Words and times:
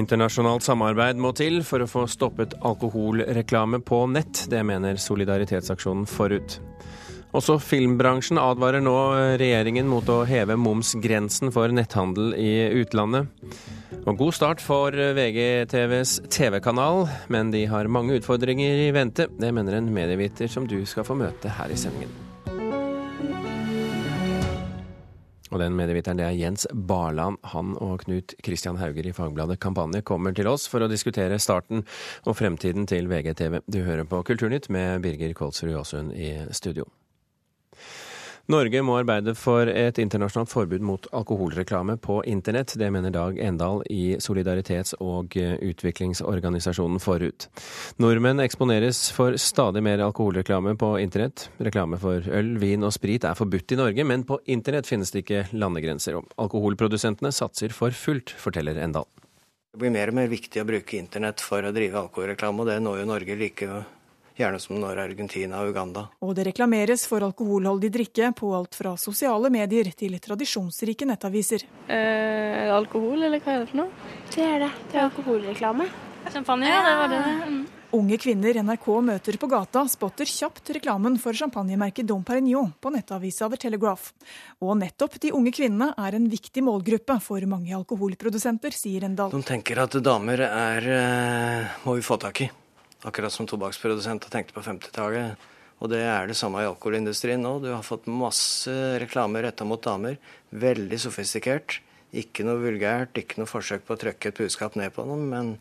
Internasjonalt 0.00 0.64
samarbeid 0.64 1.20
må 1.20 1.34
til 1.36 1.60
for 1.66 1.84
å 1.84 1.88
få 1.90 2.06
stoppet 2.08 2.56
alkoholreklame 2.64 3.82
på 3.84 4.04
nett. 4.12 4.46
Det 4.50 4.62
mener 4.66 5.00
Solidaritetsaksjonen 5.00 6.08
forut. 6.08 6.58
Også 7.36 7.60
filmbransjen 7.62 8.40
advarer 8.42 8.82
nå 8.82 8.94
regjeringen 9.38 9.86
mot 9.90 10.08
å 10.10 10.24
heve 10.26 10.56
momsgrensen 10.58 11.52
for 11.54 11.70
netthandel 11.74 12.32
i 12.34 12.54
utlandet. 12.80 13.30
Og 14.00 14.16
god 14.18 14.34
start 14.34 14.64
for 14.64 14.96
VGTVs 14.96 16.16
TV-kanal, 16.32 17.04
men 17.30 17.52
de 17.54 17.66
har 17.70 17.92
mange 17.92 18.16
utfordringer 18.18 18.88
i 18.88 18.90
vente. 18.96 19.28
Det 19.30 19.52
mener 19.54 19.78
en 19.78 19.92
medieviter 19.94 20.50
som 20.50 20.66
du 20.66 20.80
skal 20.88 21.06
få 21.06 21.18
møte 21.20 21.54
her 21.60 21.70
i 21.70 21.78
sendingen. 21.78 22.29
Og 25.50 25.58
den 25.62 25.76
medieviteren 25.78 26.20
det 26.20 26.26
er 26.28 26.38
Jens 26.38 26.66
Barland. 26.70 27.40
Han 27.54 27.74
og 27.82 28.04
Knut 28.04 28.34
Christian 28.46 28.78
Hauger 28.80 29.08
i 29.08 29.14
Fagbladet 29.16 29.60
Kampanje 29.62 30.04
kommer 30.06 30.34
til 30.36 30.50
oss 30.50 30.68
for 30.70 30.84
å 30.84 30.90
diskutere 30.90 31.40
starten 31.42 31.84
og 32.26 32.38
fremtiden 32.38 32.86
til 32.90 33.10
VGTV. 33.10 33.60
Du 33.66 33.82
hører 33.86 34.06
på 34.08 34.22
Kulturnytt 34.26 34.70
med 34.70 35.02
Birger 35.04 35.34
Kolsrud 35.34 35.74
Jåsund 35.74 36.14
i 36.14 36.34
studio. 36.54 36.86
Norge 38.50 38.80
må 38.82 38.96
arbeide 38.98 39.30
for 39.38 39.68
et 39.70 39.98
internasjonalt 40.02 40.50
forbud 40.50 40.82
mot 40.82 41.04
alkoholreklame 41.14 41.94
på 42.02 42.16
internett. 42.26 42.72
Det 42.74 42.88
mener 42.90 43.12
Dag 43.14 43.36
Endal 43.38 43.84
i 43.86 44.16
Solidaritets- 44.18 44.96
og 44.98 45.36
utviklingsorganisasjonen 45.38 46.98
Forut. 46.98 47.46
Nordmenn 48.02 48.42
eksponeres 48.42 49.04
for 49.14 49.38
stadig 49.38 49.84
mer 49.86 50.02
alkoholreklame 50.02 50.74
på 50.80 50.96
internett. 50.98 51.46
Reklame 51.62 52.00
for 52.02 52.26
øl, 52.26 52.56
vin 52.58 52.82
og 52.82 52.96
sprit 52.96 53.28
er 53.28 53.38
forbudt 53.38 53.76
i 53.76 53.78
Norge, 53.78 54.08
men 54.08 54.26
på 54.26 54.40
internett 54.50 54.90
finnes 54.90 55.14
det 55.14 55.22
ikke 55.22 55.44
landegrenser. 55.54 56.18
Og 56.18 56.34
alkoholprodusentene 56.48 57.30
satser 57.30 57.70
for 57.76 57.94
fullt, 57.94 58.34
forteller 58.34 58.82
Endal. 58.82 59.06
Det 59.70 59.78
blir 59.78 59.94
mer 59.94 60.10
og 60.10 60.18
mer 60.18 60.26
viktig 60.32 60.58
å 60.58 60.66
bruke 60.66 60.98
internett 60.98 61.38
for 61.38 61.62
å 61.62 61.70
drive 61.70 62.02
alkoholreklame, 62.02 62.64
og 62.64 62.72
det 62.72 62.80
når 62.82 63.04
jo 63.04 63.10
Norge 63.14 63.38
like 63.38 63.72
gjerne 64.42 64.60
som 64.62 64.78
når 64.80 65.02
Argentina 65.04 65.62
og 65.62 65.72
Uganda. 65.72 66.06
Og 66.24 66.34
det 66.38 66.48
reklameres 66.50 67.06
for 67.10 67.24
alkoholholdig 67.26 67.92
drikke 67.94 68.32
på 68.36 68.52
alt 68.56 68.78
fra 68.78 68.94
sosiale 69.00 69.52
medier 69.52 69.92
til 69.96 70.16
tradisjonsrike 70.22 71.08
nettaviser. 71.08 71.66
Eh, 71.88 72.70
alkohol, 72.74 73.22
eller 73.28 73.42
hva 73.42 73.56
er 73.56 73.64
det 73.64 73.72
for 73.72 73.84
noe? 73.84 74.14
Det 74.30 74.46
er 74.46 74.64
det. 74.66 74.72
Det 74.90 74.98
er 74.98 75.06
alkoholreklame. 75.08 75.90
Champagne, 76.30 76.68
ja, 76.68 76.80
det 76.84 76.96
var 77.00 77.14
det. 77.14 77.20
Mm. 77.50 77.60
Unge 77.90 78.20
kvinner 78.22 78.54
NRK 78.62 78.84
møter 79.02 79.34
på 79.40 79.48
gata, 79.50 79.82
spotter 79.90 80.28
kjapt 80.28 80.70
reklamen 80.76 81.16
for 81.18 81.34
champagnemerket 81.34 82.06
Dom 82.06 82.22
Perignon 82.22 82.70
på 82.78 82.92
nettavisa 82.94 83.48
The 83.50 83.58
Telegraph. 83.64 84.12
Og 84.62 84.76
nettopp 84.78 85.18
de 85.24 85.32
unge 85.34 85.50
kvinnene 85.56 85.90
er 85.98 86.14
en 86.14 86.28
viktig 86.30 86.62
målgruppe 86.62 87.18
for 87.24 87.42
mange 87.50 87.74
alkoholprodusenter, 87.74 88.76
sier 88.76 89.08
Endal. 89.08 89.34
De 89.34 89.42
tenker 89.42 89.82
at 89.82 89.98
damer 90.06 90.44
er 90.46 90.90
eh, 91.00 91.76
må 91.82 91.98
vi 91.98 92.06
få 92.06 92.20
tak 92.22 92.44
i. 92.46 92.50
Akkurat 93.08 93.32
som 93.32 93.48
tobakksprodusenter 93.48 94.32
tenkte 94.32 94.56
på 94.56 94.64
50-tallet. 94.64 95.48
Og 95.80 95.88
det 95.88 96.02
er 96.04 96.28
det 96.28 96.36
samme 96.36 96.60
i 96.60 96.68
alkoholindustrien 96.68 97.40
nå. 97.40 97.54
Du 97.62 97.70
har 97.72 97.84
fått 97.86 98.08
masse 98.10 98.72
reklame 99.00 99.40
retta 99.40 99.64
mot 99.64 99.80
damer. 99.80 100.18
Veldig 100.52 100.98
sofistikert. 101.00 101.78
Ikke 102.12 102.44
noe 102.44 102.60
vulgært, 102.60 103.16
ikke 103.16 103.40
noe 103.40 103.48
forsøk 103.48 103.86
på 103.86 103.94
å 103.96 104.00
trykke 104.02 104.32
et 104.32 104.40
budskap 104.42 104.76
ned 104.76 104.92
på 104.92 105.06
noen. 105.08 105.24
Men 105.30 105.54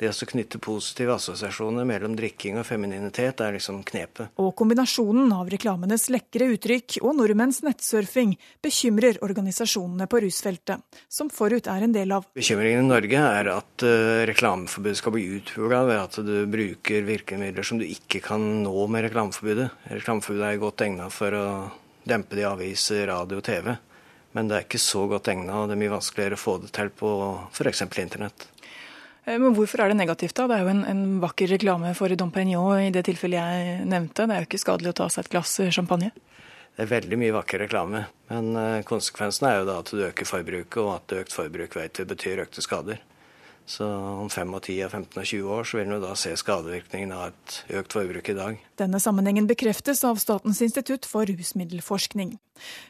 det 0.00 0.10
å 0.10 0.26
knytte 0.28 0.58
positive 0.62 1.14
assosiasjoner 1.14 1.86
mellom 1.86 2.16
drikking 2.18 2.58
og 2.58 2.66
femininitet 2.66 3.42
er 3.44 3.54
liksom 3.56 3.82
knepet. 3.86 4.34
Og 4.42 4.50
kombinasjonen 4.58 5.30
av 5.36 5.50
reklamenes 5.52 6.08
lekre 6.12 6.48
uttrykk 6.54 6.98
og 7.02 7.14
nordmenns 7.20 7.62
nettsurfing 7.66 8.34
bekymrer 8.64 9.20
organisasjonene 9.24 10.08
på 10.10 10.24
rusfeltet, 10.24 10.82
som 11.08 11.30
Forut 11.34 11.70
er 11.70 11.86
en 11.86 11.94
del 11.94 12.14
av. 12.16 12.26
Bekymringen 12.34 12.84
i 12.86 12.90
Norge 12.90 13.22
er 13.38 13.52
at 13.54 13.86
uh, 13.86 14.24
reklameforbudet 14.28 15.00
skal 15.00 15.14
bli 15.14 15.24
uthula 15.38 15.84
ved 15.88 16.02
at 16.02 16.20
du 16.26 16.34
bruker 16.50 17.06
virkemidler 17.06 17.66
som 17.66 17.80
du 17.80 17.86
ikke 17.86 18.22
kan 18.24 18.44
nå 18.64 18.86
med 18.90 19.08
reklameforbudet. 19.08 19.70
Reklameforbudet 19.94 20.50
er 20.50 20.62
godt 20.62 20.86
egnet 20.86 21.14
for 21.14 21.38
å 21.38 21.48
dempe 22.04 22.36
det 22.36 22.44
i 22.44 22.48
aviser, 22.48 23.06
radio 23.08 23.40
og 23.40 23.46
TV. 23.46 23.74
Men 24.34 24.48
det 24.50 24.56
er 24.56 24.64
ikke 24.66 24.82
så 24.82 25.04
godt 25.06 25.28
egnet, 25.30 25.52
og 25.54 25.68
det 25.70 25.76
er 25.76 25.80
mye 25.84 25.92
vanskeligere 25.92 26.34
å 26.34 26.42
få 26.42 26.56
det 26.64 26.72
til 26.74 26.88
på 26.98 27.10
f.eks. 27.54 27.84
internett. 28.02 28.48
Eh, 29.24 29.38
men 29.38 29.56
hvorfor 29.56 29.82
er 29.82 29.92
det 29.92 29.98
negativt, 30.00 30.36
da? 30.36 30.48
Det 30.50 30.58
er 30.58 30.66
jo 30.66 30.74
en, 30.74 30.84
en 30.88 31.04
vakker 31.22 31.50
reklame 31.54 31.94
for 31.98 32.12
Dom 32.18 32.32
Pignon 32.34 32.82
i 32.82 32.92
det 32.94 33.06
tilfellet 33.08 33.40
jeg 33.40 33.88
nevnte. 33.88 34.28
Det 34.28 34.36
er 34.36 34.44
jo 34.44 34.50
ikke 34.50 34.62
skadelig 34.62 34.94
å 34.94 34.98
ta 35.02 35.08
seg 35.12 35.24
et 35.24 35.34
glass 35.36 35.56
champagne? 35.74 36.12
Det 36.74 36.82
er 36.82 36.90
veldig 36.90 37.18
mye 37.20 37.34
vakker 37.36 37.62
reklame, 37.62 38.00
men 38.32 38.54
eh, 38.58 38.84
konsekvensen 38.86 39.46
er 39.46 39.60
jo 39.60 39.66
da 39.68 39.78
at 39.78 39.92
du 39.94 40.00
øker 40.08 40.26
forbruket, 40.26 40.80
og 40.82 40.94
at 40.96 41.18
økt 41.20 41.34
forbruk 41.36 41.76
vet 41.78 42.00
vi 42.00 42.06
betyr 42.10 42.42
økte 42.48 42.64
skader. 42.64 42.98
Så 43.66 43.86
om 44.20 44.28
5 44.28 44.54
og 44.54 44.62
10 44.62 44.74
og 44.84 44.90
15 44.92 45.20
og 45.20 45.26
20 45.26 45.52
år 45.56 45.68
så 45.68 45.78
vil 45.78 45.92
vi 45.94 46.00
da 46.02 46.14
se 46.20 46.32
skadevirkningen 46.36 47.12
av 47.16 47.30
et 47.30 47.54
økt 47.80 47.96
forbruk 47.96 48.28
i 48.28 48.36
dag. 48.36 48.58
Denne 48.80 49.00
sammenhengen 49.00 49.48
bekreftes 49.48 50.04
av 50.04 50.20
Statens 50.20 50.60
institutt 50.66 51.08
for 51.08 51.24
rusmiddelforskning. 51.30 52.34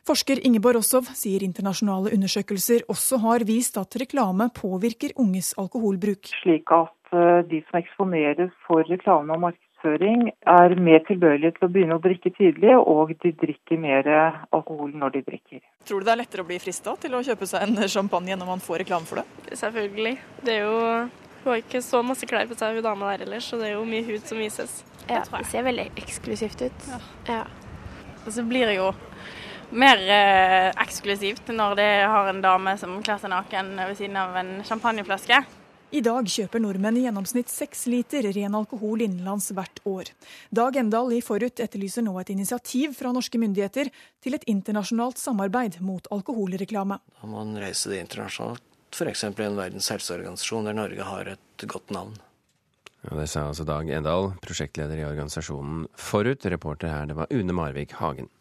Forsker 0.08 0.42
Ingeborg 0.42 0.80
Rossow 0.80 1.06
sier 1.14 1.46
internasjonale 1.46 2.10
undersøkelser 2.16 2.88
også 2.90 3.20
har 3.22 3.46
vist 3.46 3.78
at 3.78 3.94
reklame 4.02 4.50
påvirker 4.54 5.14
unges 5.14 5.54
alkoholbruk. 5.62 6.32
Slik 6.42 6.74
at 6.74 7.14
eh, 7.14 7.44
de 7.50 7.62
som 7.68 7.78
eksponeres 7.78 8.50
for 8.66 8.82
reklame 8.90 9.36
og 9.36 9.46
markedsføring 9.46 9.73
markedsføring 9.84 10.32
er 10.46 10.74
mer 10.80 11.02
tilbøyelige 11.06 11.52
til 11.56 11.66
å 11.66 11.72
begynne 11.72 11.96
å 11.96 12.02
drikke 12.02 12.30
tidlig, 12.36 12.76
og 12.76 13.12
de 13.22 13.32
drikker 13.32 13.78
mer 13.78 14.08
alkohol 14.52 14.92
når 14.94 15.10
de 15.14 15.22
drikker. 15.22 15.60
Tror 15.84 16.00
du 16.00 16.04
det 16.06 16.12
er 16.12 16.22
lettere 16.22 16.42
å 16.42 16.48
bli 16.48 16.58
frista 16.58 16.96
til 16.96 17.14
å 17.14 17.22
kjøpe 17.22 17.46
seg 17.46 17.62
en 17.62 17.88
champagne 17.88 18.36
når 18.36 18.46
man 18.46 18.60
får 18.60 18.84
reklame 18.84 19.06
for 19.06 19.20
det? 19.20 19.56
Selvfølgelig. 19.56 20.16
Det 20.42 20.54
er 20.54 20.64
jo 20.64 21.08
Hun 21.44 21.50
har 21.52 21.58
ikke 21.60 21.82
så 21.84 21.98
masse 22.00 22.24
klær 22.24 22.46
på 22.48 22.56
seg, 22.56 22.72
hun 22.72 22.82
dama 22.82 23.10
der 23.12 23.26
ellers, 23.26 23.44
så 23.44 23.58
det 23.60 23.66
er 23.66 23.74
jo 23.74 23.82
mye 23.84 24.00
hud 24.06 24.22
som 24.24 24.38
vises. 24.40 24.78
Ja, 25.10 25.20
det 25.28 25.42
ser 25.50 25.66
veldig 25.66 25.90
eksklusivt 26.00 26.62
ut. 26.62 26.86
Ja. 26.88 27.00
ja. 27.28 27.42
Og 28.24 28.32
så 28.32 28.44
blir 28.48 28.64
det 28.64 28.78
jo 28.78 28.86
mer 29.68 30.00
eh, 30.08 30.70
eksklusivt 30.80 31.52
når 31.52 31.76
det 31.76 31.90
har 32.08 32.30
en 32.30 32.40
dame 32.40 32.72
som 32.80 32.96
kler 33.04 33.20
seg 33.20 33.34
naken 33.34 33.74
ved 33.76 33.92
siden 33.98 34.16
av 34.16 34.40
en 34.40 34.54
champagneflaske. 34.64 35.42
I 35.94 36.00
dag 36.02 36.26
kjøper 36.26 36.58
nordmenn 36.58 36.96
i 36.98 37.04
gjennomsnitt 37.04 37.52
seks 37.52 37.84
liter 37.86 38.26
ren 38.34 38.56
alkohol 38.58 39.04
innenlands 39.04 39.52
hvert 39.54 39.78
år. 39.86 40.08
Dag 40.50 40.74
Endal 40.80 41.12
i 41.14 41.20
Forut 41.22 41.60
etterlyser 41.62 42.02
nå 42.02 42.16
et 42.18 42.32
initiativ 42.34 42.96
fra 42.98 43.12
norske 43.14 43.38
myndigheter 43.38 43.92
til 44.24 44.34
et 44.34 44.46
internasjonalt 44.50 45.22
samarbeid 45.22 45.78
mot 45.86 46.08
alkoholreklame. 46.16 46.98
Da 46.98 47.30
må 47.30 47.44
man 47.44 47.62
reise 47.62 47.92
det 47.92 48.00
internasjonalt, 48.02 48.64
f.eks. 48.90 49.22
i 49.22 49.46
en 49.46 49.60
verdens 49.60 49.92
helseorganisasjon 49.94 50.66
der 50.66 50.78
Norge 50.80 51.06
har 51.06 51.30
et 51.36 51.66
godt 51.70 51.94
navn. 51.94 52.18
Og 53.12 53.20
det 53.20 53.28
sa 53.30 53.46
altså 53.52 53.68
Dag 53.68 53.86
Endal, 53.94 54.32
prosjektleder 54.42 54.98
i 54.98 55.06
organisasjonen 55.06 55.86
Forut. 55.94 56.50
Reporter 56.56 56.90
her, 56.90 57.06
det 57.06 57.20
var 57.20 57.30
Une 57.30 57.54
Marvik 57.54 57.94
Hagen. 58.00 58.32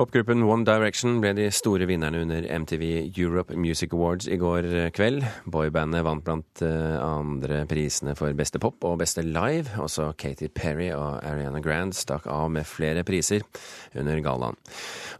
Popgruppen 0.00 0.46
One 0.48 0.64
Direction 0.64 1.18
ble 1.20 1.34
de 1.36 1.50
store 1.52 1.84
vinnerne 1.84 2.22
under 2.22 2.46
MTV 2.48 3.10
Europe 3.20 3.52
Music 3.52 3.92
Awards 3.92 4.30
i 4.32 4.38
går 4.40 4.64
kveld. 4.96 5.26
Boybandet 5.44 6.06
vant 6.06 6.24
blant 6.24 6.62
eh, 6.64 6.94
andre 7.04 7.66
prisene 7.68 8.14
for 8.16 8.32
beste 8.32 8.56
pop 8.64 8.80
og 8.88 8.96
beste 9.02 9.20
live. 9.26 9.74
Også 9.76 10.14
Katy 10.16 10.48
Perry 10.56 10.88
og 10.96 11.20
Ariana 11.20 11.60
Grande 11.60 11.92
stakk 11.98 12.24
av 12.32 12.48
med 12.54 12.64
flere 12.64 13.04
priser 13.04 13.44
under 13.92 14.24
gallaen. 14.24 14.56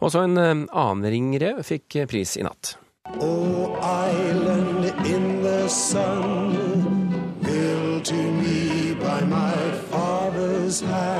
Også 0.00 0.24
en 0.24 0.40
eh, 0.40 0.64
annen 0.64 1.12
ringrev 1.12 1.60
fikk 1.60 2.00
pris 2.08 2.38
i 2.40 2.48
natt. 2.48 2.78
Oh, 3.20 3.76
island 3.84 4.88
in 5.04 5.42
the 5.44 5.68
sun, 5.68 7.12
built 7.44 8.06
to 8.06 8.16
me 8.16 8.94
by 8.94 9.28
my 9.28 9.56
father's 9.92 10.80
hand. 10.80 11.19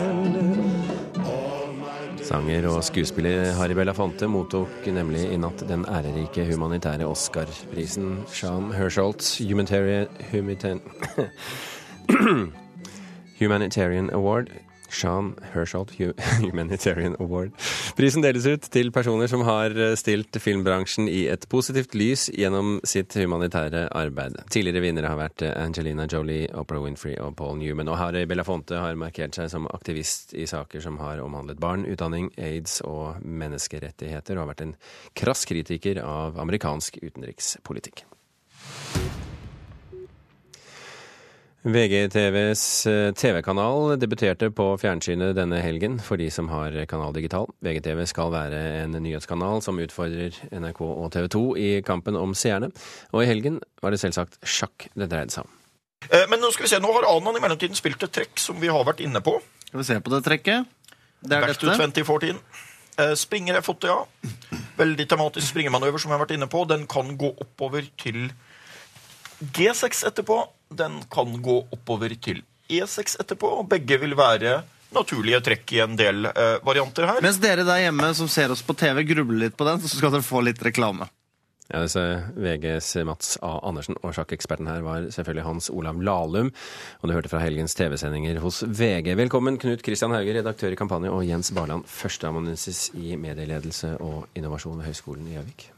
Sanger 2.30 2.68
og 2.70 2.84
skuespiller 2.86 3.48
Harry 3.58 3.74
Belafonte 3.74 4.28
mottok 4.30 4.84
nemlig 4.86 5.24
i 5.34 5.38
natt 5.40 5.64
den 5.66 5.82
ærerike 5.90 6.44
humanitære 6.46 7.08
Oscar-prisen. 7.10 8.20
Sean 8.30 8.68
Humanitarian, 9.42 10.06
Humanitarian 13.40 14.12
Award 14.14 14.54
Sean 14.90 15.32
Hersholt 15.54 15.92
Humanitarian 16.42 17.16
Award. 17.20 17.54
Prisen 17.96 18.24
deles 18.24 18.46
ut 18.46 18.66
til 18.72 18.92
personer 18.94 19.30
som 19.30 19.44
har 19.46 19.74
eh, 19.74 19.94
stilt 19.98 20.36
filmbransjen 20.42 21.08
i 21.10 21.24
et 21.32 21.46
positivt 21.52 21.94
lys 21.98 22.28
gjennom 22.34 22.78
sitt 22.86 23.14
humanitære 23.16 23.86
arbeid. 23.96 24.38
Tidligere 24.52 24.84
vinnere 24.84 25.12
har 25.12 25.20
vært 25.20 25.46
eh, 25.46 25.54
Angelina 25.60 26.08
Jolie, 26.10 26.50
Oprah 26.58 26.82
Winfrey 26.84 27.16
og 27.22 27.36
Paul 27.38 27.58
Newman. 27.62 27.90
Og 27.90 28.00
Harry 28.00 28.26
Belafonte 28.30 28.80
har 28.80 28.98
markert 29.00 29.38
seg 29.38 29.50
som 29.52 29.68
aktivist 29.70 30.34
i 30.34 30.46
saker 30.50 30.84
som 30.84 31.00
har 31.02 31.22
omhandlet 31.24 31.60
barn, 31.62 31.86
utdanning, 31.88 32.30
aids 32.40 32.80
og 32.86 33.22
menneskerettigheter, 33.24 34.36
og 34.36 34.46
har 34.46 34.52
vært 34.54 34.66
en 34.66 34.76
krass 35.18 35.46
kritiker 35.48 36.02
av 36.04 36.40
amerikansk 36.40 37.00
utenrikspolitikk. 37.04 38.06
VGTVs 41.60 42.86
eh, 42.88 43.12
TV-kanal 43.12 43.98
debuterte 44.00 44.48
på 44.48 44.64
fjernsynet 44.80 45.34
denne 45.36 45.58
helgen 45.60 45.98
for 46.00 46.16
de 46.16 46.30
som 46.32 46.48
har 46.48 46.72
Kanal 46.88 47.12
Digital. 47.12 47.50
VGTV 47.60 48.06
skal 48.08 48.32
være 48.32 48.60
en 48.78 48.96
nyhetskanal 48.96 49.60
som 49.60 49.80
utfordrer 49.82 50.38
NRK 50.56 50.80
og 50.86 51.10
TV 51.12 51.28
2 51.36 51.42
i 51.60 51.68
kampen 51.84 52.16
om 52.16 52.32
seerne. 52.32 52.70
Og 53.12 53.24
i 53.24 53.28
helgen 53.28 53.60
var 53.84 53.92
det 53.92 54.00
selvsagt 54.00 54.40
sjakk 54.40 54.88
det 54.96 55.10
dreide 55.12 55.36
seg 55.36 55.44
om. 55.44 55.52
Eh, 56.08 56.24
men 56.32 56.40
nå 56.40 56.48
skal 56.54 56.64
vi 56.64 56.72
se, 56.72 56.80
nå 56.80 56.96
har 56.96 57.10
Anan 57.12 57.36
i 57.36 57.44
mellomtiden 57.44 57.76
spilt 57.76 58.08
et 58.08 58.16
trekk 58.16 58.40
som 58.40 58.56
vi 58.62 58.72
har 58.72 58.86
vært 58.88 59.04
inne 59.04 59.20
på. 59.20 59.36
Skal 59.68 59.82
vi 59.82 59.88
se 59.90 60.00
på 60.00 60.16
det 60.16 60.24
trekket? 60.24 60.76
Det 61.20 61.36
er 61.36 61.44
Back 61.44 61.60
to 61.60 61.68
dette. 61.68 61.90
2014. 61.92 62.40
Eh, 63.04 63.12
Springer 63.20 63.60
er 63.60 63.66
fått, 63.66 63.84
ja. 63.84 64.00
Veldig 64.80 65.04
tematisk 65.12 65.52
springemanøver 65.52 66.00
som 66.00 66.08
jeg 66.08 66.16
har 66.16 66.24
vært 66.24 66.38
inne 66.38 66.48
på. 66.48 66.64
Den 66.72 66.88
kan 66.88 67.12
gå 67.20 67.34
oppover 67.36 67.84
til 68.00 68.30
G6 69.40 70.06
etterpå. 70.06 70.42
Den 70.68 71.00
kan 71.10 71.32
gå 71.42 71.56
oppover 71.72 72.12
til 72.22 72.42
E6 72.68 73.16
etterpå. 73.20 73.48
og 73.62 73.68
Begge 73.68 73.98
vil 74.00 74.14
være 74.18 74.60
naturlige 74.94 75.40
trekk 75.46 75.72
i 75.76 75.80
en 75.84 75.96
del 75.98 76.28
eh, 76.30 76.58
varianter 76.66 77.08
her. 77.08 77.22
Mens 77.24 77.40
dere 77.42 77.64
der 77.66 77.86
hjemme 77.86 78.12
som 78.18 78.28
ser 78.30 78.52
oss 78.52 78.62
på 78.66 78.76
TV, 78.78 79.02
grubler 79.08 79.46
litt 79.46 79.56
på 79.56 79.66
den, 79.68 79.80
så 79.82 79.96
skal 79.96 80.12
dere 80.14 80.26
få 80.26 80.44
litt 80.44 80.62
reklame. 80.66 81.08
Ja, 81.70 81.84
disse 81.84 82.02
VGs 82.34 82.88
Mats 83.06 83.36
A. 83.46 83.52
Andersen 83.62 83.94
og 84.02 84.16
sjakkeksperten 84.16 84.66
her 84.66 84.82
var 84.82 85.06
selvfølgelig 85.14 85.46
Hans 85.46 85.70
Olav 85.70 86.00
Lahlum. 86.02 86.50
Og 86.98 87.06
du 87.06 87.14
hørte 87.14 87.30
fra 87.30 87.42
helgens 87.44 87.78
TV-sendinger 87.78 88.42
hos 88.42 88.64
VG. 88.66 89.14
Velkommen 89.14 89.58
Knut 89.62 89.84
Kristian 89.86 90.10
Hauge, 90.16 90.34
redaktør 90.34 90.74
i 90.74 90.80
Kampanje, 90.80 91.14
og 91.14 91.22
Jens 91.28 91.54
Barland, 91.54 91.86
førsteamanuensis 91.86 92.88
i 92.98 93.14
medieledelse 93.14 93.94
og 94.02 94.26
innovasjon 94.34 94.82
ved 94.82 94.90
Høgskolen 94.90 95.30
i 95.30 95.38
Gjøvik. 95.38 95.70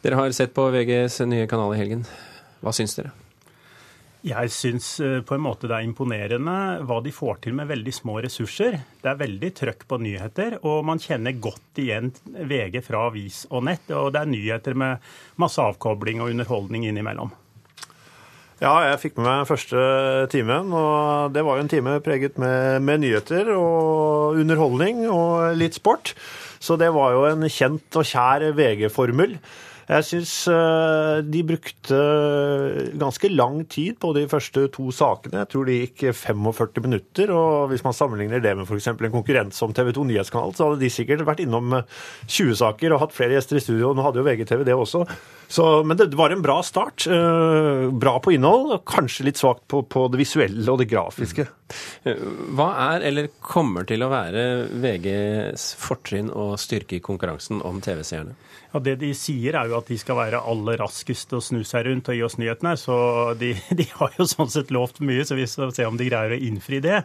Dere 0.00 0.16
har 0.16 0.32
sett 0.32 0.54
på 0.56 0.64
VGs 0.72 1.20
nye 1.28 1.48
kanal 1.48 1.74
i 1.74 1.80
helgen. 1.80 2.06
Hva 2.64 2.72
syns 2.72 2.96
dere? 2.96 3.10
Jeg 4.24 4.52
syns 4.52 4.86
eh, 5.00 5.18
på 5.24 5.36
en 5.36 5.42
måte 5.44 5.68
det 5.68 5.76
er 5.76 5.84
imponerende 5.86 6.54
hva 6.88 6.98
de 7.04 7.12
får 7.12 7.38
til 7.44 7.54
med 7.56 7.68
veldig 7.68 7.92
små 7.92 8.18
ressurser. 8.24 8.78
Det 9.00 9.08
er 9.08 9.20
veldig 9.20 9.50
trøkk 9.56 9.86
på 9.88 9.98
nyheter, 10.00 10.58
og 10.60 10.84
man 10.88 11.00
kjenner 11.00 11.36
godt 11.40 11.80
igjen 11.80 12.10
VG 12.32 12.82
fra 12.84 13.06
avis 13.08 13.46
og 13.48 13.64
nett. 13.68 13.92
Og 13.96 14.10
det 14.12 14.20
er 14.20 14.32
nyheter 14.32 14.76
med 14.76 15.06
masse 15.40 15.60
avkobling 15.60 16.20
og 16.20 16.32
underholdning 16.32 16.88
innimellom. 16.88 17.32
Ja, 18.60 18.74
jeg 18.90 19.00
fikk 19.00 19.16
med 19.16 19.24
meg 19.24 19.48
første 19.48 19.80
timen, 20.32 20.68
og 20.76 21.32
det 21.32 21.44
var 21.46 21.56
jo 21.56 21.64
en 21.64 21.72
time 21.72 21.96
preget 22.04 22.36
med, 22.40 22.84
med 22.84 23.00
nyheter 23.04 23.48
og 23.54 24.36
underholdning 24.40 25.06
og 25.08 25.56
litt 25.56 25.80
sport. 25.80 26.12
Så 26.60 26.76
det 26.76 26.92
var 26.92 27.16
jo 27.16 27.24
en 27.28 27.48
kjent 27.48 27.96
og 27.96 28.04
kjær 28.04 28.50
VG-formel. 28.56 29.38
Jeg 29.90 30.04
syns 30.06 30.32
de 31.26 31.40
brukte 31.42 31.96
ganske 33.00 33.30
lang 33.32 33.64
tid 33.66 33.96
på 33.98 34.12
de 34.14 34.22
første 34.30 34.68
to 34.70 34.92
sakene. 34.94 35.40
Jeg 35.42 35.50
tror 35.50 35.66
de 35.66 35.78
gikk 35.80 36.04
45 36.14 36.84
minutter. 36.84 37.32
Og 37.34 37.72
hvis 37.72 37.82
man 37.82 37.96
sammenligner 37.96 38.42
det 38.44 38.52
med 38.54 38.68
f.eks. 38.70 38.86
en 38.92 39.10
konkurrent 39.10 39.56
som 39.56 39.74
TV 39.74 39.90
2 39.96 40.04
Nyhetskanal, 40.12 40.54
så 40.54 40.68
hadde 40.68 40.84
de 40.84 40.92
sikkert 40.94 41.24
vært 41.26 41.42
innom 41.42 41.74
20 42.30 42.54
saker 42.62 42.94
og 42.94 43.02
hatt 43.02 43.16
flere 43.16 43.34
gjester 43.34 43.58
i 43.58 43.64
studio. 43.64 43.90
Nå 43.96 44.06
hadde 44.06 44.22
jo 44.22 44.26
VGTV 44.28 44.62
det 44.68 44.76
også. 44.78 45.02
Så, 45.50 45.66
men 45.82 45.98
det 45.98 46.12
var 46.14 46.30
en 46.30 46.44
bra 46.44 46.60
start. 46.62 47.08
Eh, 47.10 47.88
Bra 48.00 48.12
på 48.22 48.30
innhold, 48.36 48.68
og 48.76 48.84
kanskje 48.86 49.24
litt 49.26 49.40
svakt 49.40 49.64
på, 49.70 49.80
på 49.90 50.04
det 50.12 50.20
visuelle 50.20 50.70
og 50.70 50.78
det 50.78 50.86
grafiske. 50.92 51.48
Hva 52.54 52.68
er, 52.92 53.04
eller 53.10 53.30
kommer 53.42 53.86
til 53.88 54.04
å 54.06 54.10
være, 54.12 54.44
VGs 54.82 55.64
fortrinn 55.80 56.30
og 56.30 56.54
styrke 56.62 56.98
i 56.98 57.02
konkurransen 57.04 57.58
om 57.66 57.80
TV-seerne? 57.82 58.36
Ja, 58.70 58.78
Det 58.78 58.94
de 59.00 59.10
sier 59.18 59.56
er 59.58 59.66
jo 59.70 59.78
at 59.79 59.79
de 59.88 59.96
skal 60.00 60.18
være 60.18 60.42
aller 60.52 60.76
raskest 60.82 61.32
å 61.32 61.40
snu 61.44 61.62
seg 61.64 61.86
rundt 61.86 62.10
og 62.12 62.18
gi 62.18 62.22
oss 62.26 62.36
nyhetene. 62.40 62.74
Så 62.80 62.96
de, 63.40 63.54
de 63.80 63.86
har 63.94 64.14
jo 64.18 64.26
sånn 64.28 64.52
sett 64.52 64.72
lovt 64.74 65.00
mye, 65.06 65.24
så 65.24 65.38
vi 65.38 65.48
skal 65.48 65.72
se 65.76 65.86
om 65.88 65.96
de 66.00 66.08
greier 66.10 66.36
å 66.36 66.40
innfri 66.50 66.82
det. 66.84 67.02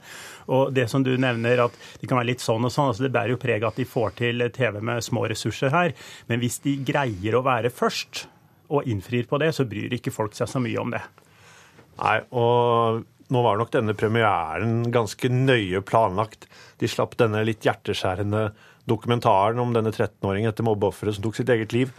Og 0.51 0.73
det 0.75 0.87
som 0.91 1.05
du 1.05 1.13
nevner 1.21 1.65
at 1.67 1.79
det 2.01 2.09
kan 2.09 2.19
være 2.19 2.33
litt 2.33 2.43
sånn 2.43 2.67
og 2.67 2.73
sånn, 2.73 2.91
altså 2.91 3.07
det 3.07 3.13
bærer 3.15 3.35
jo 3.35 3.41
preg 3.41 3.63
av 3.63 3.73
at 3.73 3.81
de 3.81 3.87
får 3.89 4.15
til 4.19 4.47
TV 4.55 4.79
med 4.83 5.05
små 5.05 5.27
ressurser 5.31 5.73
her. 5.75 5.95
Men 6.31 6.43
hvis 6.43 6.59
de 6.65 6.77
greier 6.85 7.37
å 7.37 7.45
være 7.45 7.73
først 7.73 8.25
og 8.73 8.87
innfrir 8.89 9.27
på 9.29 9.39
det, 9.41 9.51
så 9.55 9.67
bryr 9.69 9.93
ikke 9.95 10.13
folk 10.13 10.35
seg 10.37 10.49
så 10.49 10.61
mye 10.63 10.81
om 10.81 10.93
det. 10.95 11.03
Nei, 12.01 12.19
og 12.35 13.05
nå 13.33 13.41
var 13.41 13.57
nok 13.57 13.71
denne 13.73 13.95
premieren 13.97 14.83
ganske 14.93 15.29
nøye 15.31 15.81
planlagt. 15.85 16.45
De 16.81 16.89
slapp 16.89 17.15
denne 17.17 17.41
litt 17.47 17.65
hjerteskjærende 17.65 18.49
dokumentaren 18.85 19.59
om 19.61 19.73
denne 19.73 19.93
13-åringen 19.93 20.51
etter 20.51 20.65
mobbeofferet 20.67 21.17
som 21.17 21.25
tok 21.25 21.39
sitt 21.39 21.49
eget 21.49 21.73
liv. 21.73 21.93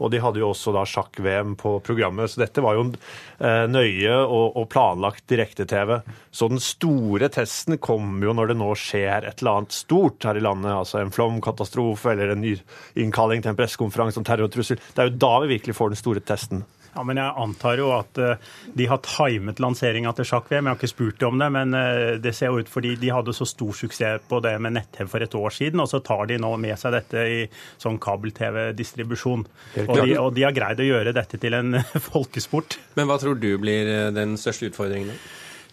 Og 0.00 0.10
de 0.12 0.20
hadde 0.22 0.40
jo 0.40 0.50
også 0.50 0.72
da 0.74 0.86
sjakk-VM 0.88 1.54
på 1.60 1.76
programmet, 1.84 2.32
så 2.32 2.42
dette 2.42 2.64
var 2.64 2.78
jo 2.78 2.86
eh, 2.88 3.66
nøye 3.68 4.16
og, 4.24 4.62
planlagt 4.72 5.26
direkte-TV. 5.30 5.98
Så 6.32 6.48
den 6.50 6.62
store 6.64 7.30
testen 7.32 7.78
kommer 7.82 8.30
jo 8.30 8.34
når 8.36 8.52
det 8.52 8.58
nå 8.60 8.72
skjer 8.78 9.28
et 9.28 9.42
eller 9.42 9.60
annet 9.60 9.76
stort 9.76 10.24
her 10.24 10.40
i 10.40 10.44
landet, 10.44 10.72
altså 10.72 11.02
en 11.02 11.12
flomkatastrofe 11.14 12.14
eller 12.14 12.34
en 12.34 12.44
ny 12.44 12.56
innkalling 13.00 13.44
til 13.44 13.52
en 13.52 13.60
pressekonferanse 13.60 14.20
om 14.20 14.26
terrortrussel. 14.26 14.80
Det 14.80 15.04
er 15.04 15.10
jo 15.10 15.20
da 15.20 15.34
vi 15.44 15.56
virkelig 15.56 15.76
får 15.76 15.92
den 15.92 16.00
store 16.00 16.24
testen. 16.24 16.64
Ja, 16.94 17.02
men 17.06 17.16
Jeg 17.20 17.34
antar 17.38 17.78
jo 17.78 17.90
at 17.94 18.18
eh, 18.18 18.36
de 18.74 18.86
har 18.90 18.98
timet 19.06 19.60
lanseringa 19.62 20.10
til 20.18 20.26
sjakk-VM. 20.26 20.66
Jeg 20.66 20.72
har 20.74 20.78
ikke 20.80 20.90
spurt 20.90 21.20
dem 21.22 21.28
om 21.36 21.38
det, 21.44 21.48
men 21.54 21.74
eh, 21.78 22.16
det 22.22 22.32
ser 22.34 22.50
jo 22.50 22.58
ut 22.64 22.68
fordi 22.72 22.96
de 22.98 23.12
hadde 23.14 23.34
så 23.36 23.46
stor 23.46 23.72
suksess 23.78 24.24
på 24.28 24.40
det 24.42 24.56
med 24.60 24.74
nett-TV 24.74 25.08
for 25.12 25.22
et 25.22 25.36
år 25.38 25.54
siden, 25.54 25.80
og 25.84 25.88
så 25.92 26.00
tar 26.04 26.26
de 26.30 26.38
nå 26.42 26.50
med 26.60 26.74
seg 26.80 26.96
dette 26.96 27.22
i 27.30 27.38
sånn 27.80 28.00
kabel-TV-distribusjon. 28.02 29.44
Og, 29.86 29.94
de- 30.06 30.18
og 30.18 30.32
de 30.36 30.44
har 30.46 30.56
greid 30.56 30.80
å 30.82 30.88
gjøre 30.88 31.14
dette 31.16 31.38
til 31.40 31.54
en 31.58 31.78
folkesport. 32.10 32.78
Men 32.98 33.06
hva 33.10 33.20
tror 33.22 33.38
du 33.38 33.52
blir 33.62 33.86
eh, 33.90 34.08
den 34.16 34.34
største 34.40 34.70
utfordringen? 34.72 35.14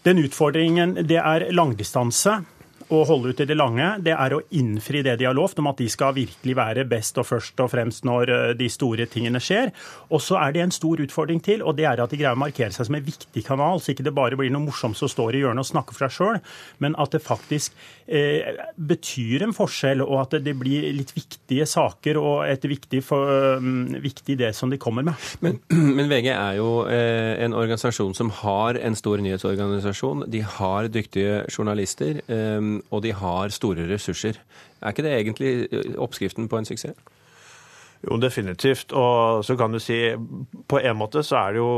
Den 0.06 0.22
utfordringen, 0.22 0.94
det 1.10 1.18
er 1.18 1.48
langdistanse. 1.52 2.38
Å 2.88 3.02
holde 3.04 3.34
ut 3.34 3.40
i 3.42 3.44
det 3.44 3.56
lange, 3.58 3.84
det 4.00 4.14
er 4.14 4.32
å 4.32 4.40
innfri 4.56 5.02
det 5.04 5.18
de 5.20 5.26
har 5.28 5.36
lovt 5.36 5.58
om 5.60 5.66
at 5.68 5.76
de 5.76 5.90
skal 5.92 6.14
virkelig 6.16 6.54
være 6.56 6.86
best 6.88 7.18
og 7.20 7.26
først 7.28 7.60
og 7.60 7.68
fremst 7.68 8.06
når 8.08 8.32
eh, 8.32 8.52
de 8.56 8.68
store 8.72 9.04
tingene 9.12 9.42
skjer. 9.44 9.74
Og 10.08 10.22
så 10.24 10.38
er 10.40 10.54
det 10.56 10.62
en 10.64 10.72
stor 10.72 11.02
utfordring 11.04 11.42
til, 11.44 11.60
og 11.60 11.76
det 11.76 11.84
er 11.84 12.00
at 12.00 12.14
de 12.14 12.16
greier 12.16 12.38
å 12.38 12.40
markere 12.40 12.72
seg 12.72 12.88
som 12.88 12.96
en 12.96 13.04
viktig 13.04 13.44
kanal, 13.44 13.82
så 13.84 13.92
ikke 13.92 14.06
det 14.08 14.14
bare 14.16 14.38
blir 14.40 14.48
noe 14.54 14.70
morsomt 14.70 14.96
som 14.96 15.10
står 15.12 15.36
i 15.36 15.44
hjørnet 15.44 15.66
og 15.66 15.68
snakker 15.68 15.98
for 15.98 16.06
seg 16.06 16.16
sjøl, 16.16 16.40
men 16.80 16.96
at 16.96 17.12
det 17.12 17.20
faktisk 17.26 17.76
betyr 18.08 19.42
en 19.44 19.52
forskjell, 19.52 20.00
og 20.00 20.22
at 20.22 20.36
det 20.44 20.54
blir 20.56 20.86
litt 20.96 21.10
viktige 21.12 21.66
saker 21.68 22.16
og 22.20 22.46
et 22.48 22.64
viktig, 22.64 23.02
for, 23.04 23.58
um, 23.60 23.90
viktig 24.00 24.38
det 24.40 24.54
som 24.56 24.72
de 24.72 24.78
kommer 24.80 25.04
med. 25.04 25.26
Men, 25.44 25.58
men 25.98 26.08
VG 26.08 26.30
er 26.32 26.56
jo 26.56 26.70
eh, 26.88 27.34
en 27.44 27.56
organisasjon 27.56 28.16
som 28.16 28.32
har 28.40 28.80
en 28.80 28.96
stor 28.98 29.20
nyhetsorganisasjon. 29.24 30.24
De 30.32 30.40
har 30.40 30.88
dyktige 30.92 31.42
journalister, 31.52 32.22
eh, 32.24 32.72
og 32.88 33.04
de 33.04 33.12
har 33.12 33.54
store 33.54 33.88
ressurser. 33.92 34.40
Er 34.80 34.94
ikke 34.94 35.06
det 35.06 35.14
egentlig 35.18 35.52
eh, 35.68 35.94
oppskriften 36.00 36.48
på 36.48 36.60
en 36.60 36.68
suksess? 36.68 36.96
Jo, 38.06 38.14
definitivt. 38.22 38.92
Og 38.94 39.42
så 39.46 39.56
kan 39.58 39.74
du 39.74 39.80
si 39.82 39.96
På 40.70 40.78
en 40.78 40.98
måte 41.00 41.24
så 41.26 41.38
er 41.40 41.56
det 41.56 41.62
jo 41.62 41.70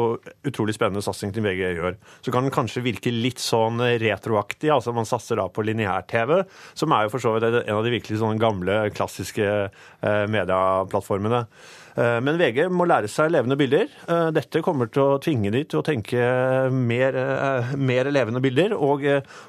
utrolig 0.47 0.75
spennende 0.77 1.03
satsing 1.05 1.33
til 1.33 1.45
VG 1.47 1.63
gjør. 1.79 1.97
Så 2.21 2.35
kan 2.35 2.45
den 2.45 2.55
kanskje 2.55 2.85
virke 2.85 3.13
litt 3.15 3.41
sånn 3.41 3.81
retroaktig. 3.81 4.69
Altså 4.75 4.93
man 4.97 5.09
satser 5.09 5.41
da 5.41 5.49
på 5.49 5.65
lineær-TV, 5.65 6.43
som 6.77 6.93
er 6.93 7.07
jo 7.07 7.15
for 7.15 7.25
så 7.25 7.35
vidt 7.37 7.49
en 7.63 7.77
av 7.79 7.85
de 7.87 7.95
virkelig 7.95 8.21
sånne 8.21 8.41
gamle, 8.43 8.83
klassiske 8.97 9.47
eh, 9.49 10.25
medieplattformene. 10.31 11.47
Eh, 11.97 12.19
Men 12.23 12.39
VG 12.39 12.69
må 12.73 12.87
lære 12.89 13.11
seg 13.11 13.33
levende 13.33 13.57
bilder. 13.59 13.91
Eh, 14.09 14.29
Dette 14.37 14.63
kommer 14.65 14.91
til 14.93 15.03
å 15.03 15.19
tvinge 15.23 15.53
de 15.55 15.65
til 15.65 15.81
å 15.81 15.87
tenke 15.87 16.21
mer, 16.71 17.17
eh, 17.17 17.73
mer 17.77 18.11
levende 18.13 18.43
bilder. 18.43 18.75
Og, 18.77 19.05